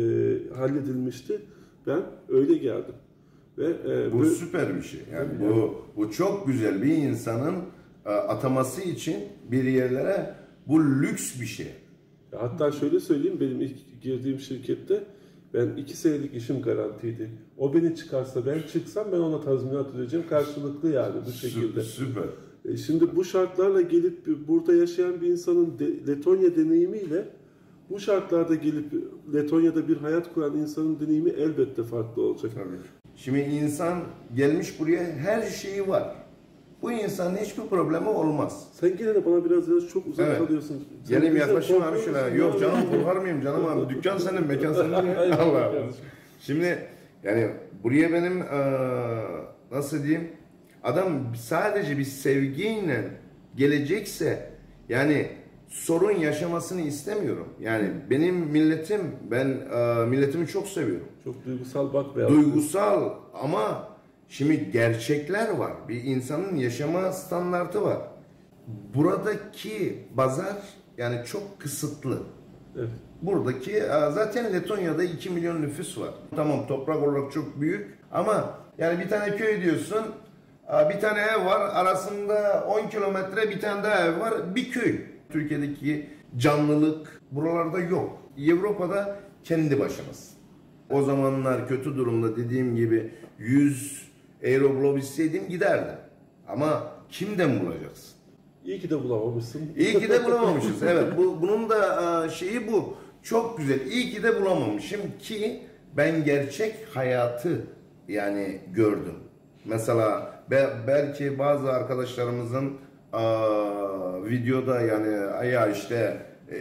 halledilmişti. 0.56 1.40
Ben 1.86 2.02
öyle 2.28 2.54
geldim. 2.54 2.94
Ve 3.58 3.66
e, 3.66 4.12
Bu 4.12 4.18
böyle- 4.18 4.30
süper 4.30 4.76
bir 4.76 4.82
şey. 4.82 5.00
Yani 5.12 5.28
bu 5.40 5.74
bu 5.96 6.10
çok 6.10 6.46
güzel 6.46 6.82
bir 6.82 6.96
insanın 6.96 7.56
e, 8.06 8.08
ataması 8.10 8.82
için 8.82 9.16
bir 9.50 9.64
yerlere 9.64 10.34
bu 10.68 10.84
lüks 10.84 11.40
bir 11.40 11.46
şey. 11.46 11.66
Hatta 12.36 12.72
şöyle 12.72 13.00
söyleyeyim 13.00 13.38
benim 13.40 13.60
ilk 13.60 14.02
girdiğim 14.02 14.40
şirkette 14.40 15.04
ben 15.54 15.68
iki 15.76 15.96
senelik 15.96 16.34
işim 16.34 16.62
garantiydi. 16.62 17.30
O 17.58 17.74
beni 17.74 17.96
çıkarsa 17.96 18.46
ben 18.46 18.58
çıksam 18.72 19.06
ben 19.12 19.18
ona 19.18 19.40
tazminat 19.40 19.94
ödeyeceğim 19.94 20.26
karşılıklı 20.28 20.90
yani 20.90 21.14
bu 21.26 21.30
şekilde. 21.32 21.80
Sü- 21.80 21.82
Süper. 21.82 22.24
E 22.64 22.76
Şimdi 22.76 23.16
bu 23.16 23.24
şartlarla 23.24 23.80
gelip 23.80 24.26
burada 24.48 24.74
yaşayan 24.74 25.20
bir 25.20 25.26
insanın 25.26 25.78
de- 25.78 26.06
Letonya 26.06 26.56
deneyimiyle 26.56 27.28
bu 27.90 28.00
şartlarda 28.00 28.54
gelip 28.54 28.92
Letonya'da 29.34 29.88
bir 29.88 29.96
hayat 29.96 30.34
kuran 30.34 30.56
insanın 30.56 31.00
deneyimi 31.00 31.30
elbette 31.30 31.82
farklı 31.82 32.22
olacak. 32.22 32.52
Tabii. 32.54 32.76
Şimdi 33.16 33.38
insan 33.38 34.02
gelmiş 34.36 34.80
buraya 34.80 35.04
her 35.04 35.42
şeyi 35.42 35.88
var. 35.88 36.14
Bu 36.82 36.92
insanın 36.92 37.36
hiçbir 37.36 37.62
problemi 37.62 38.08
olmaz. 38.08 38.64
Sen 38.80 38.96
gene 38.96 39.14
de 39.14 39.26
bana 39.26 39.44
biraz 39.44 39.70
biraz 39.70 39.88
çok 39.88 40.06
uzak 40.06 40.28
Evet. 40.28 40.38
kalıyorsun. 40.38 40.84
Sen 41.04 41.16
Geleyim 41.16 41.36
yaklaşayım 41.36 41.82
abi 41.82 42.00
şöyle. 42.00 42.36
Yok 42.36 42.60
canım 42.60 42.78
korkar 42.90 43.16
mıyım 43.16 43.42
canım 43.42 43.66
abi? 43.66 43.88
Dükkan 43.94 44.18
senin, 44.18 44.46
mekan 44.46 44.72
senin. 44.72 44.92
Allah 44.92 45.64
Allah. 45.64 45.72
Şimdi 46.40 46.78
yani 47.22 47.48
buraya 47.84 48.12
benim 48.12 48.38
eee, 48.40 48.46
nasıl 49.72 50.02
diyeyim? 50.02 50.28
Adam 50.82 51.08
sadece 51.36 51.98
bir 51.98 52.04
sevgiyle 52.04 53.04
gelecekse 53.56 54.50
yani 54.88 55.28
sorun 55.68 56.12
yaşamasını 56.12 56.80
istemiyorum. 56.80 57.48
Yani 57.60 57.90
benim 58.10 58.34
milletim, 58.36 59.00
ben 59.30 59.46
eee, 59.48 60.06
milletimi 60.06 60.46
çok 60.46 60.66
seviyorum. 60.68 61.06
Çok 61.24 61.46
duygusal 61.46 61.92
bakma. 61.92 62.28
Duygusal 62.28 63.10
ama 63.42 63.88
şimdi 64.30 64.70
gerçekler 64.72 65.50
var. 65.50 65.72
Bir 65.88 66.04
insanın 66.04 66.56
yaşama 66.56 67.12
standartı 67.12 67.82
var. 67.82 67.98
Buradaki 68.94 70.04
pazar 70.16 70.56
yani 70.98 71.26
çok 71.26 71.60
kısıtlı. 71.60 72.22
Evet. 72.76 72.88
Buradaki 73.22 73.76
e, 73.76 74.10
zaten 74.10 74.52
Letonya'da 74.52 75.04
2 75.04 75.30
milyon 75.30 75.62
nüfus 75.62 75.98
var. 75.98 76.10
Tamam 76.36 76.66
toprak 76.66 77.02
olarak 77.02 77.32
çok 77.32 77.60
büyük 77.60 77.98
ama 78.12 78.58
yani 78.78 79.00
bir 79.04 79.08
tane 79.08 79.36
köy 79.36 79.62
diyorsun 79.62 80.04
e, 80.68 80.88
bir 80.88 81.00
tane 81.00 81.20
ev 81.20 81.44
var 81.44 81.60
arasında 81.60 82.64
10 82.84 82.88
kilometre 82.88 83.50
bir 83.50 83.60
tane 83.60 83.82
daha 83.82 84.06
ev 84.06 84.20
var 84.20 84.54
bir 84.54 84.70
köy. 84.70 85.00
Türkiye'deki 85.32 86.10
canlılık 86.36 87.22
buralarda 87.30 87.80
yok. 87.80 88.18
Avrupa'da 88.38 89.16
kendi 89.44 89.80
başımız. 89.80 90.30
O 90.90 91.02
zamanlar 91.02 91.68
kötü 91.68 91.96
durumda 91.96 92.36
dediğim 92.36 92.76
gibi 92.76 93.10
100 93.38 94.09
euro 94.42 94.76
bulabilseydim 94.76 95.48
giderdim. 95.48 95.94
Ama 96.48 96.92
kimden 97.08 97.60
bulacaksın? 97.60 98.10
İyi 98.64 98.80
ki 98.80 98.90
de 98.90 99.04
bulamamışsın. 99.04 99.62
İyi 99.76 99.98
ki 99.98 100.08
de 100.10 100.24
bulamamışız. 100.24 100.82
Evet, 100.82 101.04
bu 101.16 101.42
bunun 101.42 101.68
da 101.70 102.26
e, 102.26 102.30
şeyi 102.30 102.72
bu. 102.72 102.94
Çok 103.22 103.58
güzel. 103.58 103.80
İyi 103.86 104.10
ki 104.10 104.22
de 104.22 104.40
bulamamışım 104.40 105.00
ki 105.20 105.60
ben 105.96 106.24
gerçek 106.24 106.74
hayatı 106.94 107.66
yani 108.08 108.60
gördüm. 108.74 109.14
Mesela 109.64 110.34
be- 110.50 110.70
belki 110.86 111.38
bazı 111.38 111.72
arkadaşlarımızın 111.72 112.72
e, 113.12 113.22
videoda 114.30 114.80
yani 114.80 115.16
"Ay 115.26 115.48
ya 115.48 115.66
işte 115.68 116.16
e, 116.52 116.56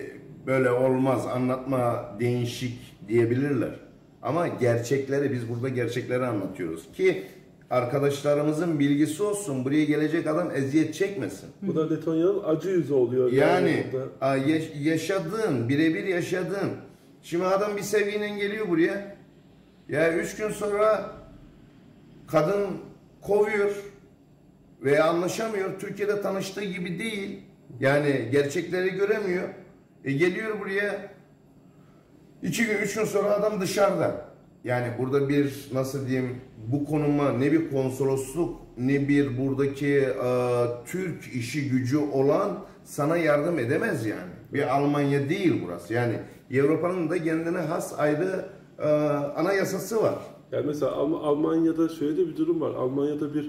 böyle 0.47 0.71
olmaz 0.71 1.27
anlatma 1.27 2.15
değişik 2.19 2.79
diyebilirler. 3.07 3.79
Ama 4.21 4.47
gerçekleri 4.47 5.31
biz 5.31 5.49
burada 5.49 5.69
gerçekleri 5.69 6.25
anlatıyoruz 6.25 6.91
ki 6.93 7.23
arkadaşlarımızın 7.69 8.79
bilgisi 8.79 9.23
olsun. 9.23 9.65
Buraya 9.65 9.85
gelecek 9.85 10.27
adam 10.27 10.51
eziyet 10.55 10.93
çekmesin. 10.93 11.49
Bu 11.61 11.75
da 11.75 11.89
Letonya'nın 11.89 12.43
acı 12.43 12.69
yüzü 12.69 12.93
oluyor. 12.93 13.31
Yani 13.31 13.85
a, 14.21 14.35
yaş- 14.35 14.71
yaşadığın, 14.81 15.69
birebir 15.69 16.03
yaşadığın. 16.03 16.69
Şimdi 17.21 17.45
adam 17.45 17.77
bir 17.77 17.81
seviyeyle 17.81 18.29
geliyor 18.29 18.69
buraya. 18.69 19.15
Ya 19.89 20.13
üç 20.13 20.35
gün 20.35 20.49
sonra 20.49 21.11
kadın 22.27 22.67
kovuyor 23.21 23.71
veya 24.83 25.05
anlaşamıyor. 25.05 25.79
Türkiye'de 25.79 26.21
tanıştığı 26.21 26.63
gibi 26.63 26.99
değil. 26.99 27.39
Yani 27.79 28.29
gerçekleri 28.31 28.89
göremiyor. 28.89 29.49
E 30.05 30.11
geliyor 30.11 30.59
buraya. 30.59 31.11
iki 32.43 32.65
gün, 32.65 32.77
üç 32.77 32.95
gün 32.95 33.05
sonra 33.05 33.31
adam 33.31 33.61
dışarıda. 33.61 34.28
Yani 34.63 34.87
burada 34.99 35.29
bir 35.29 35.69
nasıl 35.73 36.07
diyeyim 36.07 36.35
bu 36.67 36.85
konuma 36.85 37.31
ne 37.31 37.51
bir 37.51 37.69
konsolosluk 37.71 38.57
ne 38.77 39.07
bir 39.07 39.37
buradaki 39.37 39.95
e, 39.97 40.29
Türk 40.85 41.27
işi 41.35 41.69
gücü 41.69 41.97
olan 41.97 42.59
sana 42.83 43.17
yardım 43.17 43.59
edemez 43.59 44.05
yani. 44.05 44.31
Bir 44.53 44.75
Almanya 44.77 45.29
değil 45.29 45.61
burası. 45.65 45.93
Yani 45.93 46.13
Avrupa'nın 46.61 47.09
da 47.09 47.23
kendine 47.23 47.57
has 47.57 47.99
ayrı 47.99 48.45
e, 48.79 48.87
anayasası 49.35 50.03
var. 50.03 50.15
Yani 50.51 50.65
mesela 50.65 50.91
Alm- 50.91 51.19
Almanya'da 51.23 51.89
şöyle 51.89 52.17
de 52.17 52.27
bir 52.27 52.35
durum 52.37 52.61
var. 52.61 52.69
Almanya'da 52.75 53.33
bir 53.33 53.45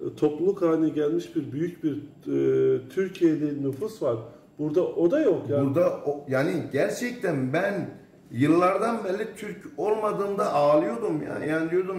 e, 0.00 0.14
topluluk 0.16 0.62
haline 0.62 0.88
gelmiş 0.88 1.36
bir 1.36 1.52
büyük 1.52 1.84
bir 1.84 1.92
e, 1.96 2.88
Türkiye'li 2.88 3.62
nüfus 3.68 4.02
var. 4.02 4.16
Burada 4.58 4.86
o 4.86 5.10
da 5.10 5.20
yok 5.20 5.42
yani. 5.50 5.66
Burada 5.66 5.90
o- 6.06 6.24
yani 6.28 6.52
gerçekten 6.72 7.52
ben 7.52 7.90
yıllardan 8.32 9.04
beri 9.04 9.28
Türk 9.36 9.56
olmadığında 9.76 10.52
ağlıyordum 10.52 11.22
ya. 11.22 11.46
Yani 11.46 11.70
diyordum 11.70 11.98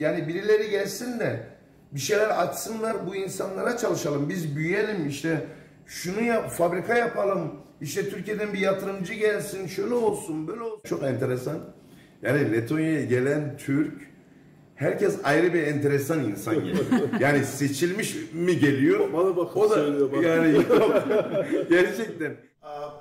yani 0.00 0.28
birileri 0.28 0.70
gelsin 0.70 1.20
de 1.20 1.46
bir 1.92 2.00
şeyler 2.00 2.28
açsınlar 2.42 3.06
bu 3.06 3.16
insanlara 3.16 3.76
çalışalım. 3.76 4.28
Biz 4.28 4.56
büyüyelim 4.56 5.08
işte 5.08 5.46
şunu 5.86 6.22
yap 6.22 6.50
fabrika 6.50 6.94
yapalım. 6.94 7.52
İşte 7.80 8.08
Türkiye'den 8.10 8.52
bir 8.52 8.58
yatırımcı 8.58 9.14
gelsin 9.14 9.66
şöyle 9.66 9.94
olsun 9.94 10.48
böyle 10.48 10.60
olsun. 10.62 10.80
Çok 10.84 11.02
enteresan. 11.02 11.58
Yani 12.22 12.52
Letonya'ya 12.52 13.04
gelen 13.04 13.56
Türk 13.56 13.92
herkes 14.74 15.18
ayrı 15.24 15.54
bir 15.54 15.62
enteresan 15.62 16.24
insan 16.24 16.54
geliyor. 16.54 16.84
yani 17.20 17.44
seçilmiş 17.44 18.16
mi 18.32 18.58
geliyor? 18.58 19.12
Bana 19.12 19.36
bakıp 19.36 19.56
o 19.56 19.70
da 19.70 19.74
söylüyor 19.74 20.12
bak. 20.12 20.22
yani 20.24 20.54
yok. 20.54 20.66
Gerçekten. 21.70 22.36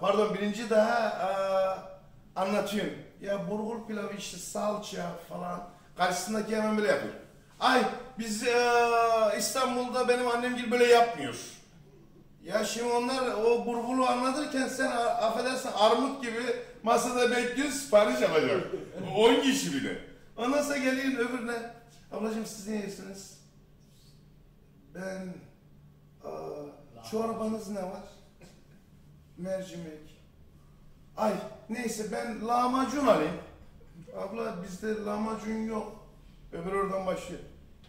Pardon 0.02 0.34
birinci 0.34 0.70
daha 0.70 1.93
anlatıyorum. 2.36 2.94
Ya 3.22 3.50
burgul 3.50 3.88
pilavı 3.88 4.14
işte 4.18 4.38
salça 4.38 5.12
falan. 5.30 5.70
Karşısındaki 5.98 6.56
hemen 6.56 6.78
böyle 6.78 6.88
yapıyor. 6.88 7.14
Ay 7.60 7.84
biz 8.20 8.44
eee, 8.44 9.36
İstanbul'da 9.38 10.08
benim 10.08 10.28
annem 10.28 10.56
gibi 10.58 10.72
böyle 10.72 10.86
yapmıyor. 10.86 11.36
Ya 12.44 12.66
şimdi 12.66 12.92
onlar 12.94 13.34
o 13.34 13.66
burgulu 13.66 14.06
anlatırken 14.08 14.68
sen 14.68 14.92
affedersin 14.92 15.70
armut 15.76 16.22
gibi 16.22 16.42
masada 16.84 17.32
bekliyorsun 17.32 17.76
sipariş 17.80 18.22
alacak. 18.22 18.68
10 19.16 19.42
kişi 19.42 19.74
bile. 19.74 19.98
Ondan 20.38 20.62
sonra 20.62 20.78
geliyorsun 20.78 21.16
öbürüne. 21.28 21.72
Ablacığım 22.12 22.46
siz 22.46 22.68
ne 22.68 22.76
yersiniz? 22.76 23.38
Ben 24.96 25.34
aa, 26.30 26.32
çorbanız 27.12 27.70
ne 27.70 27.84
var? 27.84 28.04
Mercimek. 29.38 30.13
Ay 31.18 31.34
neyse 31.70 32.12
ben 32.12 32.48
lahmacun 32.48 33.08
alayım. 33.08 33.38
Abla 34.18 34.56
bizde 34.64 35.06
lahmacun 35.06 35.68
yok. 35.68 35.96
Öbür 36.52 36.72
oradan 36.72 37.06
başlıyor. 37.06 37.42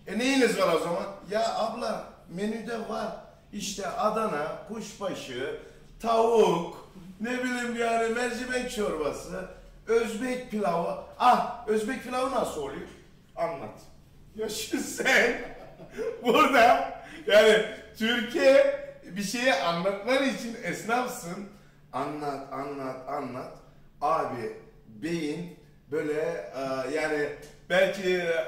E 0.06 0.18
neyiniz 0.18 0.58
var 0.58 0.74
o 0.74 0.78
zaman? 0.78 1.06
Ya 1.30 1.54
abla 1.54 2.04
menüde 2.28 2.88
var. 2.88 3.16
İşte 3.52 3.88
Adana, 3.88 4.58
kuşbaşı, 4.68 5.60
tavuk, 6.00 6.88
ne 7.20 7.44
bileyim 7.44 7.76
yani 7.76 8.14
mercimek 8.14 8.70
çorbası, 8.70 9.48
Özbek 9.86 10.50
pilavı. 10.50 10.96
Ah, 11.18 11.68
Özbek 11.68 12.02
pilavı 12.02 12.34
nasıl 12.34 12.60
oluyor? 12.62 12.88
Anlat. 13.36 13.80
Ya 14.36 14.48
şimdi 14.48 14.82
sen 14.82 15.40
burada 16.24 16.94
yani 17.26 17.64
Türkiye 17.98 18.84
bir 19.04 19.22
şeyi 19.22 19.54
anlatman 19.54 20.28
için 20.28 20.56
esnafsın. 20.62 21.48
Anlat, 21.94 22.52
anlat, 22.52 23.08
anlat. 23.08 23.58
Abi 24.00 24.56
beyin 24.88 25.56
böyle 25.90 26.20
e, 26.56 26.94
yani 26.94 27.28
belki 27.70 28.02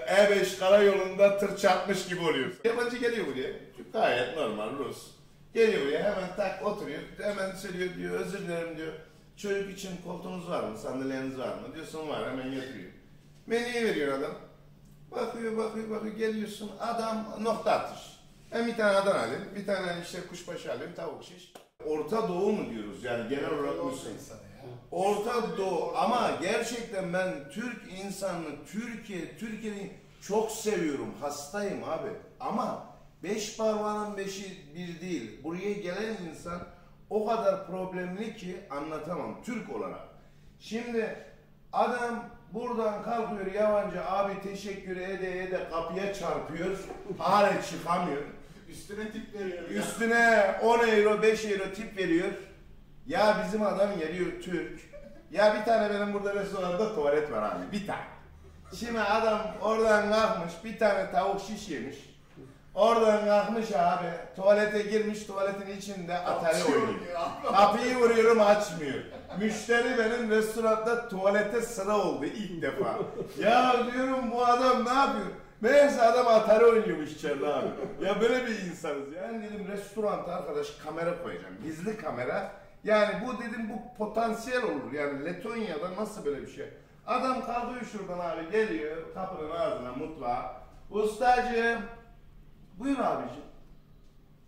E5 0.09 0.59
karayolunda 0.59 1.39
tır 1.39 1.57
çarpmış 1.57 2.07
gibi 2.09 2.21
oluyor. 2.21 2.51
Yabancı 2.65 2.97
geliyor 2.97 3.27
buraya. 3.27 3.51
Gayet 3.93 4.37
normal 4.37 4.79
Rus. 4.79 5.11
Geliyor 5.55 5.87
buraya 5.87 6.03
hemen 6.03 6.37
tak 6.37 6.67
oturuyor. 6.67 7.01
Hemen 7.23 7.53
söylüyor 7.57 7.95
diyor 7.97 8.21
özür 8.21 8.39
dilerim 8.39 8.77
diyor. 8.77 8.93
Çocuk 9.37 9.71
için 9.71 9.91
koltuğunuz 10.05 10.51
var 10.51 10.65
mı? 10.65 10.79
Sandalyeniz 10.79 11.39
var 11.39 11.49
mı? 11.55 11.75
Diyorsun 11.75 12.09
var 12.09 12.31
hemen 12.31 12.51
getiriyor. 12.51 12.91
Menüyü 13.47 13.87
veriyor 13.87 14.19
adam. 14.19 14.35
Bakıyor 15.11 15.57
bakıyor 15.57 15.91
bakıyor 15.91 16.17
geliyorsun 16.17 16.71
adam 16.81 17.37
nokta 17.41 17.71
atış. 17.73 18.17
Ben 18.53 18.67
bir 18.67 18.77
tane 18.77 18.97
Adana 18.97 19.19
alayım, 19.19 19.45
bir 19.57 19.67
tane 19.67 19.97
işte 20.03 20.19
kuşbaşı 20.31 20.73
alayım, 20.73 20.95
tavuk 20.97 21.25
şiş. 21.25 21.53
Orta 21.87 22.29
Doğu 22.29 22.53
mu 22.53 22.71
diyoruz 22.71 23.05
yani 23.05 23.29
genel 23.29 23.51
olarak 23.51 23.85
Müslüman. 23.85 24.19
Orta 24.91 25.59
Doğu 25.59 25.93
ama 25.97 26.31
gerçekten 26.43 27.13
ben 27.13 27.35
Türk 27.53 27.93
insanını, 28.05 28.65
Türkiye, 28.73 29.39
Türkiye'yi 29.39 29.93
çok 30.21 30.51
seviyorum, 30.51 31.15
hastayım 31.21 31.85
abi. 31.85 32.09
Ama 32.41 32.87
beş 33.23 33.57
parmağının 33.57 34.17
beşi 34.17 34.75
bir 34.75 35.01
değil. 35.01 35.45
Buraya 35.45 35.73
gelen 35.73 36.17
insan 36.31 36.61
o 37.11 37.27
kadar 37.27 37.67
problemli 37.67 38.37
ki 38.37 38.57
anlatamam 38.71 39.43
Türk 39.45 39.77
olarak. 39.77 40.09
Şimdi 40.61 41.17
adam 41.73 42.25
buradan 42.53 43.03
kalkıyor 43.03 43.53
yabancı 43.53 44.05
abi 44.05 44.43
teşekkür 44.43 44.97
ede 44.97 45.43
ede 45.43 45.69
kapıya 45.71 46.15
çarpıyor. 46.15 46.79
Hala 47.19 47.63
çıkamıyor. 47.63 48.23
Üstüne 48.77 49.11
tip 49.11 49.35
veriyor. 49.35 49.63
Üstüne 49.69 50.55
10 50.63 50.79
euro 50.79 51.23
5 51.23 51.45
euro 51.45 51.73
tip 51.73 51.97
veriyor. 51.99 52.29
Ya 53.07 53.37
bizim 53.47 53.63
adam 53.63 53.99
geliyor 53.99 54.33
Türk. 54.43 54.81
Ya 55.31 55.55
bir 55.59 55.65
tane 55.65 55.95
benim 55.95 56.15
burada 56.15 56.35
restoranda 56.35 56.95
tuvalet 56.95 57.33
var 57.33 57.43
abi 57.43 57.73
bir 57.73 57.87
tane. 57.87 58.05
Şimdi 58.81 59.01
adam 59.01 59.41
oradan 59.63 60.13
kalkmış 60.13 60.53
bir 60.65 60.79
tane 60.79 61.11
tavuk 61.11 61.41
şiş 61.41 61.69
yemiş. 61.69 61.97
Oradan 62.75 63.25
kalkmış 63.27 63.73
abi 63.73 64.07
tuvalete 64.37 64.83
girmiş 64.83 65.25
tuvaletin 65.25 65.77
içinde 65.77 66.19
atari 66.19 66.65
oynuyor. 66.65 67.21
Kapıyı 67.45 67.97
vuruyorum 67.97 68.41
açmıyor. 68.41 68.99
Müşteri 69.41 69.99
benim 69.99 70.31
restoranda 70.31 71.09
tuvalete 71.09 71.61
sıra 71.63 71.99
oldu 71.99 72.25
ilk 72.25 72.63
defa. 72.63 72.99
ya 73.41 73.77
diyorum 73.95 74.31
bu 74.31 74.47
adam 74.47 74.85
ne 74.85 74.95
yapıyor? 74.95 75.27
Meğerse 75.61 76.03
adam 76.03 76.27
atari 76.27 76.65
oynuyormuş 76.65 77.13
içeride 77.13 77.47
abi. 77.47 77.69
Ya 78.03 78.21
böyle 78.21 78.47
bir 78.47 78.63
insanız 78.63 79.13
ya. 79.13 79.23
Ben 79.23 79.43
dedim 79.43 79.69
restoranta 79.69 80.35
arkadaş 80.35 80.71
kamera 80.71 81.23
koyacağım. 81.23 81.55
Gizli 81.63 81.97
kamera. 81.97 82.53
Yani 82.85 83.15
bu 83.27 83.39
dedim 83.39 83.71
bu 83.71 83.97
potansiyel 83.99 84.63
olur. 84.63 84.93
Yani 84.93 85.25
Letonya'da 85.25 85.97
nasıl 85.97 86.25
böyle 86.25 86.43
bir 86.43 86.51
şey? 86.53 86.67
Adam 87.07 87.47
kalkıyor 87.47 87.85
şuradan 87.93 88.19
abi 88.19 88.51
geliyor 88.51 89.15
kapının 89.15 89.51
ağzına 89.51 89.93
mutfağa. 89.93 90.63
Ustacığım 90.91 91.83
buyur 92.79 92.99
abicim. 92.99 93.43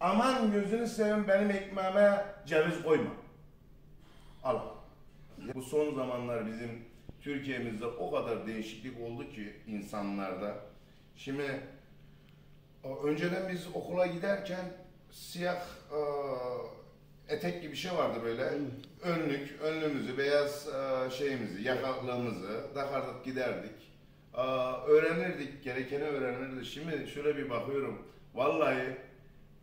Aman 0.00 0.53
gözünü 0.53 0.87
seveyim 0.87 1.29
benim 1.29 1.50
ekmeğime 1.50 2.25
ceviz 2.47 2.83
koyma. 2.83 3.11
Al. 4.45 4.59
Bu 5.55 5.62
son 5.62 5.95
zamanlar 5.95 6.47
bizim 6.47 6.85
Türkiye'mizde 7.21 7.87
o 7.87 8.11
kadar 8.11 8.47
değişiklik 8.47 9.00
oldu 9.00 9.29
ki 9.31 9.57
insanlarda. 9.67 10.68
Şimdi 11.19 11.61
önceden 13.04 13.49
biz 13.52 13.67
okula 13.75 14.07
giderken 14.07 14.65
siyah 15.11 15.63
e, 15.93 16.00
etek 17.35 17.63
gibi 17.63 17.73
bir 17.73 17.76
şey 17.76 17.93
vardı 17.93 18.19
böyle. 18.25 18.43
Önlük, 19.02 19.61
önlüğümüzü, 19.63 20.19
beyaz 20.19 20.69
e, 20.69 21.11
şeyimizi, 21.11 21.63
yakaklığımızı 21.63 22.75
takardık 22.75 23.25
giderdik. 23.25 23.93
E, 24.35 24.41
öğrenirdik, 24.87 25.65
gerekeni 25.65 26.02
öğrenirdik. 26.04 26.67
Şimdi 26.67 27.07
şöyle 27.15 27.37
bir 27.37 27.50
bakıyorum. 27.50 28.02
Vallahi 28.35 28.97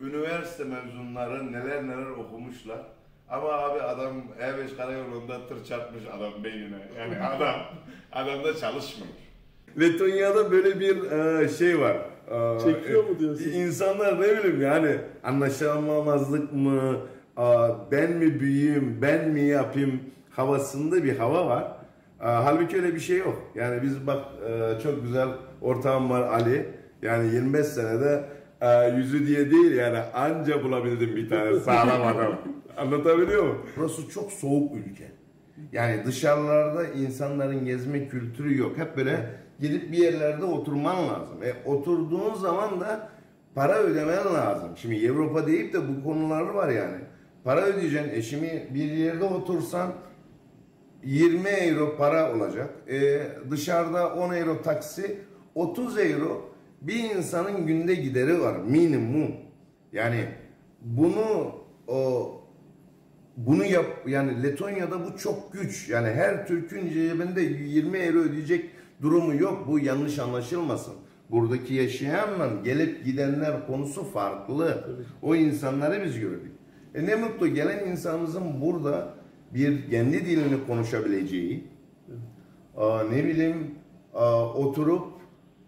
üniversite 0.00 0.64
mezunları 0.64 1.52
neler 1.52 1.86
neler 1.86 2.06
okumuşlar. 2.06 2.80
Ama 3.28 3.48
abi 3.48 3.82
adam 3.82 4.24
E5 4.40 4.76
karayolunda 4.76 5.46
tır 5.46 5.64
çarpmış 5.64 6.04
adam 6.06 6.44
beynine. 6.44 6.88
Yani 6.98 7.20
adam, 7.26 7.60
adam 8.12 8.44
da 8.44 8.56
çalışmıyor. 8.56 9.25
Letonya'da 9.80 10.50
böyle 10.52 10.80
bir 10.80 11.10
e, 11.10 11.48
şey 11.48 11.80
var. 11.80 11.96
E, 12.30 12.58
Çekiyor 12.60 13.04
mu 13.08 13.18
diyorsun? 13.18 13.50
İnsanlar 13.50 14.20
ne 14.20 14.38
bileyim 14.38 14.62
yani 14.62 14.96
anlaşılmamazlık 15.24 16.52
mı, 16.52 16.96
e, 17.38 17.44
ben 17.92 18.12
mi 18.12 18.40
büyüyeyim, 18.40 18.98
ben 19.02 19.28
mi 19.28 19.40
yapayım 19.42 20.00
havasında 20.30 21.04
bir 21.04 21.16
hava 21.18 21.46
var. 21.46 21.62
E, 22.20 22.24
halbuki 22.24 22.76
öyle 22.76 22.94
bir 22.94 23.00
şey 23.00 23.18
yok. 23.18 23.50
Yani 23.54 23.82
biz 23.82 24.06
bak 24.06 24.24
e, 24.48 24.80
çok 24.82 25.02
güzel 25.02 25.28
ortağım 25.60 26.10
var 26.10 26.22
Ali. 26.22 26.66
Yani 27.02 27.34
25 27.34 27.66
senede 27.66 28.24
e, 28.60 28.88
yüzü 28.96 29.26
diye 29.26 29.50
değil 29.50 29.72
yani 29.74 29.98
anca 29.98 30.64
bulabildim 30.64 31.16
bir 31.16 31.28
tane 31.28 31.60
sağlam 31.60 32.02
adam. 32.06 32.38
Anlatabiliyor 32.76 33.42
muyum? 33.42 33.58
Burası 33.76 34.08
çok 34.08 34.32
soğuk 34.32 34.76
ülke. 34.76 35.04
Yani 35.72 36.04
dışarılarda 36.06 36.84
insanların 36.86 37.64
gezme 37.64 38.08
kültürü 38.08 38.58
yok. 38.58 38.78
Hep 38.78 38.96
böyle 38.96 39.30
gidip 39.60 39.92
bir 39.92 39.98
yerlerde 39.98 40.44
oturman 40.44 41.08
lazım. 41.08 41.42
E, 41.42 41.68
oturduğun 41.68 42.34
zaman 42.34 42.80
da 42.80 43.08
para 43.54 43.78
ödemen 43.78 44.34
lazım. 44.34 44.70
Şimdi 44.76 45.10
Avrupa 45.10 45.46
deyip 45.46 45.72
de 45.72 45.78
bu 45.88 46.04
konular 46.04 46.42
var 46.42 46.68
yani. 46.68 46.96
Para 47.44 47.60
ödeyeceksin. 47.60 48.10
E 48.10 48.22
şimdi 48.22 48.68
bir 48.74 48.90
yerde 48.90 49.24
otursan 49.24 49.92
20 51.04 51.48
euro 51.48 51.96
para 51.96 52.36
olacak. 52.36 52.70
E, 52.88 53.22
dışarıda 53.50 54.14
10 54.14 54.34
euro 54.34 54.62
taksi, 54.62 55.18
30 55.54 55.98
euro 55.98 56.50
bir 56.80 57.10
insanın 57.16 57.66
günde 57.66 57.94
gideri 57.94 58.40
var 58.40 58.56
minimum. 58.56 59.30
Yani 59.92 60.24
bunu 60.80 61.52
o 61.88 62.32
bunu 63.36 63.64
yap 63.64 63.86
yani 64.06 64.42
Letonya'da 64.42 65.04
bu 65.04 65.18
çok 65.18 65.52
güç. 65.52 65.88
Yani 65.88 66.08
her 66.08 66.46
Türk'ün 66.46 66.88
cebinde 66.90 67.40
20 67.42 67.98
euro 67.98 68.18
ödeyecek 68.18 68.70
durumu 69.02 69.34
yok. 69.34 69.64
Bu 69.68 69.78
yanlış 69.78 70.18
anlaşılmasın. 70.18 70.94
Buradaki 71.30 71.74
yaşayanla 71.74 72.50
gelip 72.64 73.04
gidenler 73.04 73.66
konusu 73.66 74.04
farklı. 74.04 74.84
O 75.22 75.34
insanları 75.34 76.04
biz 76.04 76.20
gördük. 76.20 76.52
E 76.94 77.06
ne 77.06 77.14
mutlu 77.14 77.48
gelen 77.48 77.86
insanımızın 77.90 78.60
burada 78.60 79.14
bir 79.54 79.90
kendi 79.90 80.26
dilini 80.26 80.66
konuşabileceği, 80.66 81.64
aa, 82.76 83.02
ne 83.02 83.24
bileyim 83.24 83.74
aa, 84.14 84.44
oturup 84.44 85.06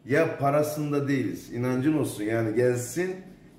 ya 0.07 0.39
parasında 0.39 1.09
değiliz. 1.09 1.53
inancın 1.53 1.99
olsun 1.99 2.25
yani 2.25 2.57
gelsin 2.57 3.11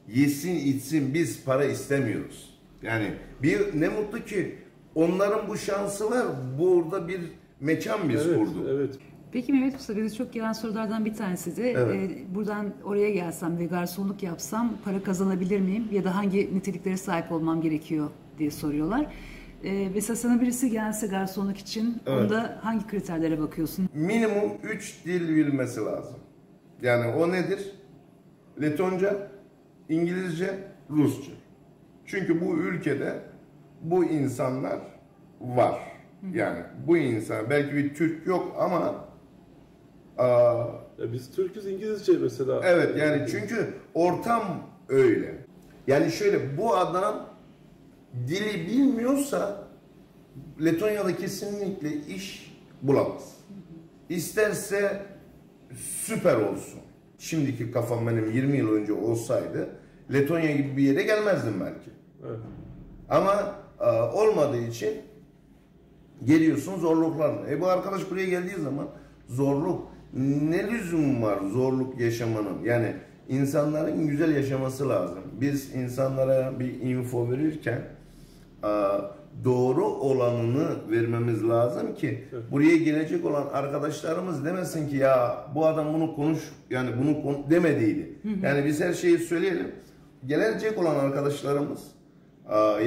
yesin 0.08 0.56
içsin 0.56 1.14
biz 1.14 1.46
para 1.46 1.66
istemiyoruz. 1.66 2.60
Yani 2.82 3.14
bir 3.44 3.82
ne 3.82 3.90
mutlu 3.90 4.26
ki 4.26 4.56
onların 4.96 5.48
bu 5.48 5.58
şansı 5.58 6.12
var. 6.12 6.26
Burada 6.60 7.08
bir 7.08 7.22
mekan 7.60 8.10
biz 8.10 8.28
evet, 8.28 8.38
kurduk. 8.40 8.68
evet. 8.70 8.98
Peki 9.32 9.54
Mehmet 9.54 9.76
Usta 9.76 9.98
bize 9.98 10.16
çok 10.16 10.34
gelen 10.34 10.54
sorulardan 10.54 11.06
bir 11.06 11.14
tanesi 11.14 11.58
de 11.58 11.72
Evet. 11.72 12.12
e, 12.12 12.36
buradan 12.36 12.74
oraya 12.84 13.10
gelsem 13.10 13.58
ve 13.58 13.66
garsonluk 13.66 14.24
yapsam 14.24 14.74
para 14.86 15.04
kazanabilir 15.04 15.60
miyim 15.60 15.88
ya 15.92 16.04
da 16.04 16.16
hangi 16.16 16.56
niteliklere 16.56 16.98
sahip 16.98 17.32
olmam 17.32 17.62
gerekiyor 17.62 18.10
diye 18.40 18.52
soruyorlar. 18.52 19.06
E, 19.64 19.90
mesela 19.96 20.16
sana 20.16 20.42
birisi 20.42 20.70
gelse 20.72 21.08
garsonluk 21.08 21.58
için 21.58 21.98
Evet. 22.08 22.32
onda 22.32 22.60
hangi 22.64 22.88
kriterlere 22.88 23.40
bakıyorsun? 23.40 23.90
minimum 23.94 24.52
3 24.64 25.06
dil 25.06 25.36
bilmesi 25.36 25.82
lazım. 25.82 26.16
Yani 26.82 27.08
o 27.12 27.32
nedir? 27.32 27.72
Letonca, 28.62 29.28
İngilizce, 29.90 30.58
Rusça. 30.90 31.32
Çünkü 32.06 32.42
bu 32.42 32.58
ülkede 32.58 33.20
bu 33.82 34.06
insanlar 34.06 34.80
var. 35.42 35.80
Yani 36.34 36.60
bu 36.88 36.98
insan 36.98 37.50
belki 37.50 37.76
bir 37.76 37.94
Türk 37.96 38.28
yok 38.28 38.56
ama 38.60 39.06
aa, 40.20 40.66
Ya 41.00 41.14
biz 41.14 41.32
Türk'üz 41.32 41.68
İngilizce 41.68 42.12
mesela. 42.22 42.62
Evet 42.64 42.98
yani 42.98 43.26
çünkü 43.32 43.74
ortam 43.94 44.44
öyle. 44.90 45.46
Yani 45.88 46.12
şöyle 46.12 46.58
bu 46.58 46.76
adam 46.76 47.30
dili 48.28 48.68
bilmiyorsa 48.68 49.68
Letonya'da 50.64 51.16
kesinlikle 51.16 51.94
iş 52.16 52.56
bulamaz. 52.82 53.34
İsterse 54.10 55.02
süper 55.78 56.36
olsun. 56.36 56.80
Şimdiki 57.18 57.72
kafam 57.72 58.08
benim 58.08 58.32
20 58.32 58.58
yıl 58.58 58.72
önce 58.72 58.94
olsaydı 58.94 59.70
Letonya 60.14 60.52
gibi 60.52 60.78
bir 60.78 60.84
yere 60.84 61.04
gelmezdim 61.04 61.54
belki. 61.62 61.90
Evet. 62.28 62.40
Ama 63.10 63.56
e, 63.80 63.90
olmadığı 64.02 64.62
için 64.62 64.94
geliyorsun 66.24 66.80
zorluklarla. 66.80 67.50
E 67.52 67.62
bu 67.62 67.68
arkadaş 67.68 68.12
buraya 68.12 68.26
geldiği 68.30 68.62
zaman 68.62 68.88
zorluk 69.28 69.88
ne 70.14 70.68
lüzum 70.72 71.22
var 71.22 71.40
zorluk 71.54 72.00
yaşamanın? 72.00 72.64
Yani 72.64 72.94
insanların 73.30 74.08
güzel 74.08 74.36
yaşaması 74.36 74.90
lazım. 74.90 75.20
Biz 75.42 75.76
insanlara 75.76 76.60
bir 76.60 76.82
info 76.82 77.32
verirken 77.32 77.82
doğru 79.44 79.86
olanını 79.86 80.68
vermemiz 80.92 81.50
lazım 81.50 81.96
ki 81.96 82.24
buraya 82.52 82.78
gelecek 82.78 83.26
olan 83.26 83.48
arkadaşlarımız 83.54 84.46
demesin 84.46 84.90
ki 84.90 84.96
ya 84.98 85.46
bu 85.56 85.66
adam 85.66 85.94
bunu 85.94 86.16
konuş 86.16 86.40
yani 86.70 86.90
bunu 87.02 87.22
kon- 87.22 87.46
demediydi. 87.50 88.10
Yani 88.44 88.66
biz 88.66 88.82
her 88.82 88.94
şeyi 88.94 89.18
söyleyelim. 89.18 89.68
Gelecek 90.26 90.78
olan 90.78 90.96
arkadaşlarımız 90.96 91.80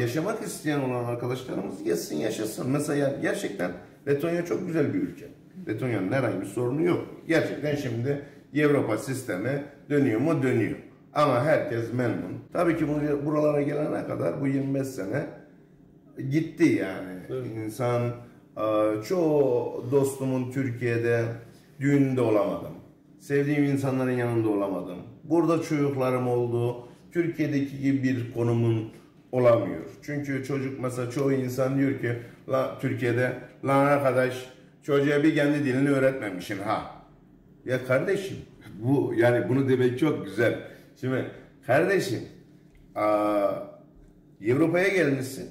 yaşamak 0.00 0.42
isteyen 0.42 0.80
olan 0.80 1.04
arkadaşlarımız 1.04 1.85
gelsin 1.85 2.16
yaşasın. 2.16 2.70
Mesela 2.70 3.16
gerçekten 3.22 3.70
Letonya 4.08 4.44
çok 4.44 4.66
güzel 4.66 4.94
bir 4.94 4.98
ülke. 5.02 5.28
Letonya'nın 5.68 6.12
herhangi 6.12 6.40
bir 6.40 6.46
sorunu 6.46 6.82
yok. 6.82 7.06
Gerçekten 7.28 7.76
şimdi 7.76 8.22
Avrupa 8.60 8.98
sistemi 8.98 9.64
dönüyor 9.90 10.20
mu 10.20 10.42
dönüyor. 10.42 10.76
Ama 11.14 11.44
herkes 11.44 11.92
memnun. 11.92 12.38
Tabii 12.52 12.76
ki 12.76 12.86
buralara 13.26 13.62
gelene 13.62 14.06
kadar 14.06 14.40
bu 14.40 14.46
25 14.46 14.86
sene 14.86 15.26
gitti 16.30 16.64
yani. 16.64 17.42
İnsan 17.64 18.02
aa, 18.56 18.92
çoğu 19.08 19.84
dostumun 19.90 20.52
Türkiye'de 20.52 21.24
düğününde 21.80 22.20
olamadım. 22.20 22.72
Sevdiğim 23.18 23.64
insanların 23.64 24.10
yanında 24.10 24.48
olamadım. 24.48 24.98
Burada 25.24 25.62
çocuklarım 25.62 26.28
oldu. 26.28 26.88
Türkiye'deki 27.12 27.78
gibi 27.78 28.02
bir 28.02 28.32
konumun 28.32 28.92
olamıyor. 29.32 29.82
Çünkü 30.02 30.44
çocuk 30.44 30.80
mesela 30.80 31.10
çoğu 31.10 31.32
insan 31.32 31.78
diyor 31.78 32.00
ki 32.00 32.18
la 32.48 32.78
Türkiye'de 32.80 33.32
lan 33.64 33.86
arkadaş 33.86 34.48
çocuğa 34.82 35.22
bir 35.22 35.34
kendi 35.34 35.64
dilini 35.64 35.90
öğretmemişsin 35.90 36.58
ha. 36.58 36.90
Ya 37.64 37.84
kardeşim 37.84 38.36
bu 38.82 39.14
yani 39.16 39.48
bunu 39.48 39.68
demek 39.68 39.98
çok 39.98 40.24
güzel. 40.24 40.58
Şimdi 41.00 41.24
kardeşim 41.66 42.20
aa, 42.94 43.48
Avrupa'ya 44.52 44.88
gelmişsin. 44.88 45.50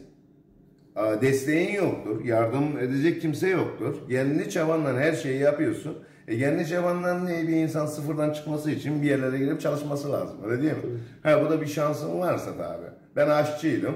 Aa, 0.96 1.22
Desteğin 1.22 1.74
yoktur, 1.76 2.26
yardım 2.26 2.78
edecek 2.80 3.22
kimse 3.22 3.50
yoktur. 3.50 3.96
Kendi 4.10 4.50
çabanla 4.50 4.94
her 5.00 5.14
şeyi 5.14 5.40
yapıyorsun. 5.40 5.98
E 6.28 6.40
kendi 6.40 6.68
çabanla 6.68 7.20
ne 7.24 7.48
bir 7.48 7.54
insan 7.56 7.86
sıfırdan 7.86 8.34
çıkması 8.34 8.72
için 8.72 9.02
bir 9.02 9.08
yerlere 9.10 9.38
girip 9.38 9.62
çalışması 9.62 10.12
lazım. 10.12 10.38
Öyle 10.46 10.62
değil 10.62 10.74
mi? 10.74 10.80
Ha 11.24 11.46
bu 11.46 11.50
da 11.50 11.62
bir 11.62 11.68
şansın 11.68 12.20
varsa 12.20 12.58
tabi. 12.58 12.86
Ben 13.16 13.28
aşçıydım. 13.30 13.96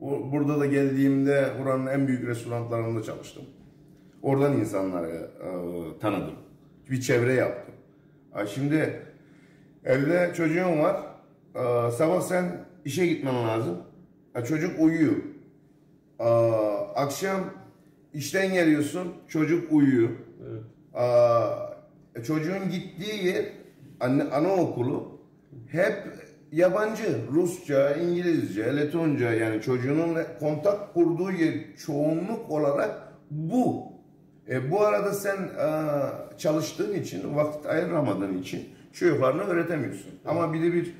Bu- 0.00 0.32
Burada 0.32 0.60
da 0.60 0.66
geldiğimde 0.66 1.48
buranın 1.62 1.86
en 1.86 2.08
büyük 2.08 2.26
restoranlarında 2.26 3.02
çalıştım. 3.02 3.42
Oradan 4.26 4.52
insanları 4.52 5.30
e, 5.40 5.48
tanıdım. 5.98 6.34
Bir 6.90 7.00
çevre 7.00 7.32
yaptım. 7.32 7.74
Ha, 8.30 8.46
şimdi 8.46 9.02
evde 9.84 10.32
çocuğum 10.36 10.78
var. 10.78 10.96
E, 11.54 11.90
sabah 11.90 12.20
sen 12.20 12.64
işe 12.84 13.06
gitmen 13.06 13.48
lazım. 13.48 13.78
Ha, 14.32 14.44
çocuk 14.44 14.80
uyuyor. 14.80 15.12
Aa, 16.18 16.94
akşam 16.94 17.40
işten 18.14 18.52
geliyorsun, 18.52 19.14
çocuk 19.28 19.72
uyuyor. 19.72 20.08
Evet. 20.42 20.62
E, 22.16 22.22
çocuğun 22.22 22.70
gittiği 22.70 23.26
yer 23.26 23.44
anne, 24.00 24.22
anaokulu 24.22 25.20
hep 25.66 26.02
yabancı. 26.52 27.18
Rusça, 27.32 27.94
İngilizce, 27.94 28.76
Letonca 28.76 29.32
yani 29.32 29.62
çocuğunun 29.62 30.16
kontak 30.40 30.94
kurduğu 30.94 31.30
yer 31.30 31.54
çoğunluk 31.76 32.50
olarak 32.50 33.12
bu. 33.30 33.95
E, 34.48 34.70
bu 34.70 34.80
arada 34.80 35.12
sen 35.12 35.36
aa, 35.58 36.08
çalıştığın 36.38 36.94
için, 36.94 37.36
vakit 37.36 37.66
ayıramadığın 37.66 38.38
için 38.38 38.68
çocuklarını 38.92 39.42
öğretemiyorsun. 39.42 40.10
Ama 40.24 40.52
bir 40.52 40.62
de 40.62 40.72
bir 40.72 40.94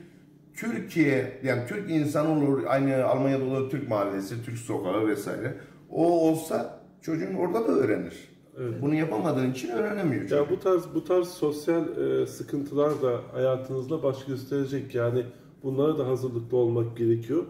Türkiye, 0.55 1.41
yani 1.43 1.67
Türk 1.69 1.91
insan 1.91 2.27
olur, 2.27 2.63
aynı 2.67 3.05
Almanya'da 3.05 3.45
olur 3.45 3.71
Türk 3.71 3.89
mahallesi, 3.89 4.45
Türk 4.45 4.59
sokağı 4.59 5.07
vesaire. 5.07 5.55
O 5.91 6.29
olsa 6.29 6.81
çocuğun 7.03 7.35
orada 7.35 7.69
da 7.69 7.73
öğrenir. 7.73 8.37
Bunu 8.83 8.95
yapamadığın 8.95 9.51
için 9.51 9.69
öğrenemiyor. 9.69 10.31
Ya 10.31 10.51
bu 10.51 10.61
tarz 10.61 10.83
bu 10.95 11.05
tarz 11.05 11.29
sosyal 11.29 11.97
e, 11.97 12.27
sıkıntılar 12.27 13.03
da 13.03 13.21
hayatınızda 13.33 14.03
baş 14.03 14.25
gösterecek 14.25 14.95
yani 14.95 15.23
bunlara 15.63 15.99
da 15.99 16.07
hazırlıklı 16.07 16.57
olmak 16.57 16.97
gerekiyor. 16.97 17.45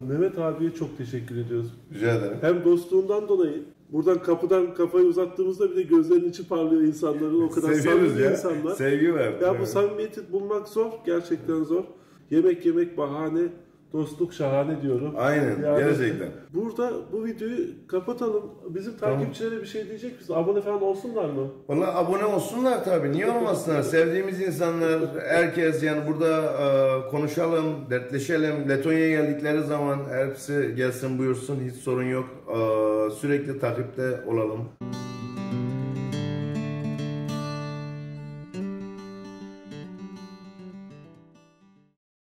Mehmet 0.00 0.38
abiye 0.38 0.70
çok 0.70 0.98
teşekkür 0.98 1.36
ediyoruz. 1.36 1.74
Rica 1.94 2.14
ederim. 2.14 2.38
Hem 2.40 2.64
dostluğundan 2.64 3.28
dolayı 3.28 3.64
buradan 3.92 4.22
kapıdan 4.22 4.74
kafayı 4.74 5.06
uzattığımızda 5.06 5.70
bile 5.70 5.82
gözlerinin 5.82 6.28
içi 6.28 6.48
parlıyor 6.48 6.82
insanların 6.82 7.42
o 7.42 7.50
kadar 7.50 7.72
Seviyoruz 7.72 8.08
samimi 8.08 8.24
ya. 8.24 8.32
insanlar. 8.32 8.74
Sevgi 8.74 9.14
var. 9.14 9.40
Ya 9.42 9.60
bu 9.60 9.66
samimiyeti 9.66 10.32
bulmak 10.32 10.68
zor, 10.68 10.90
gerçekten 11.06 11.62
zor. 11.64 11.84
Yemek 12.30 12.66
yemek 12.66 12.98
bahane, 12.98 13.48
dostluk 13.92 14.32
şahane 14.32 14.82
diyorum. 14.82 15.14
Aynen, 15.18 15.60
gerçekten. 15.78 16.28
Burada 16.54 16.92
bu 17.12 17.24
videoyu 17.24 17.86
kapatalım. 17.88 18.42
Bizim 18.68 18.96
takipçilere 18.96 19.60
bir 19.60 19.66
şey 19.66 19.88
diyecek 19.88 20.20
misin? 20.20 20.34
Abone 20.34 20.60
falan 20.60 20.82
olsunlar 20.82 21.24
mı? 21.24 21.48
Valla 21.68 21.96
abone 21.96 22.24
olsunlar 22.24 22.84
tabii. 22.84 23.12
Niye 23.12 23.30
olmasınlar? 23.30 23.82
Sevdiğimiz 23.82 24.40
insanlar, 24.40 25.00
herkes 25.28 25.82
yani 25.82 26.00
burada 26.08 26.42
e, 26.42 27.10
konuşalım, 27.10 27.90
dertleşelim. 27.90 28.68
Letonya'ya 28.68 29.10
geldikleri 29.22 29.62
zaman 29.62 29.98
hepsi 30.10 30.72
gelsin 30.76 31.18
buyursun. 31.18 31.60
Hiç 31.68 31.74
sorun 31.74 32.08
yok. 32.08 32.26
E, 32.48 32.56
sürekli 33.10 33.58
takipte 33.58 34.20
olalım. 34.26 34.68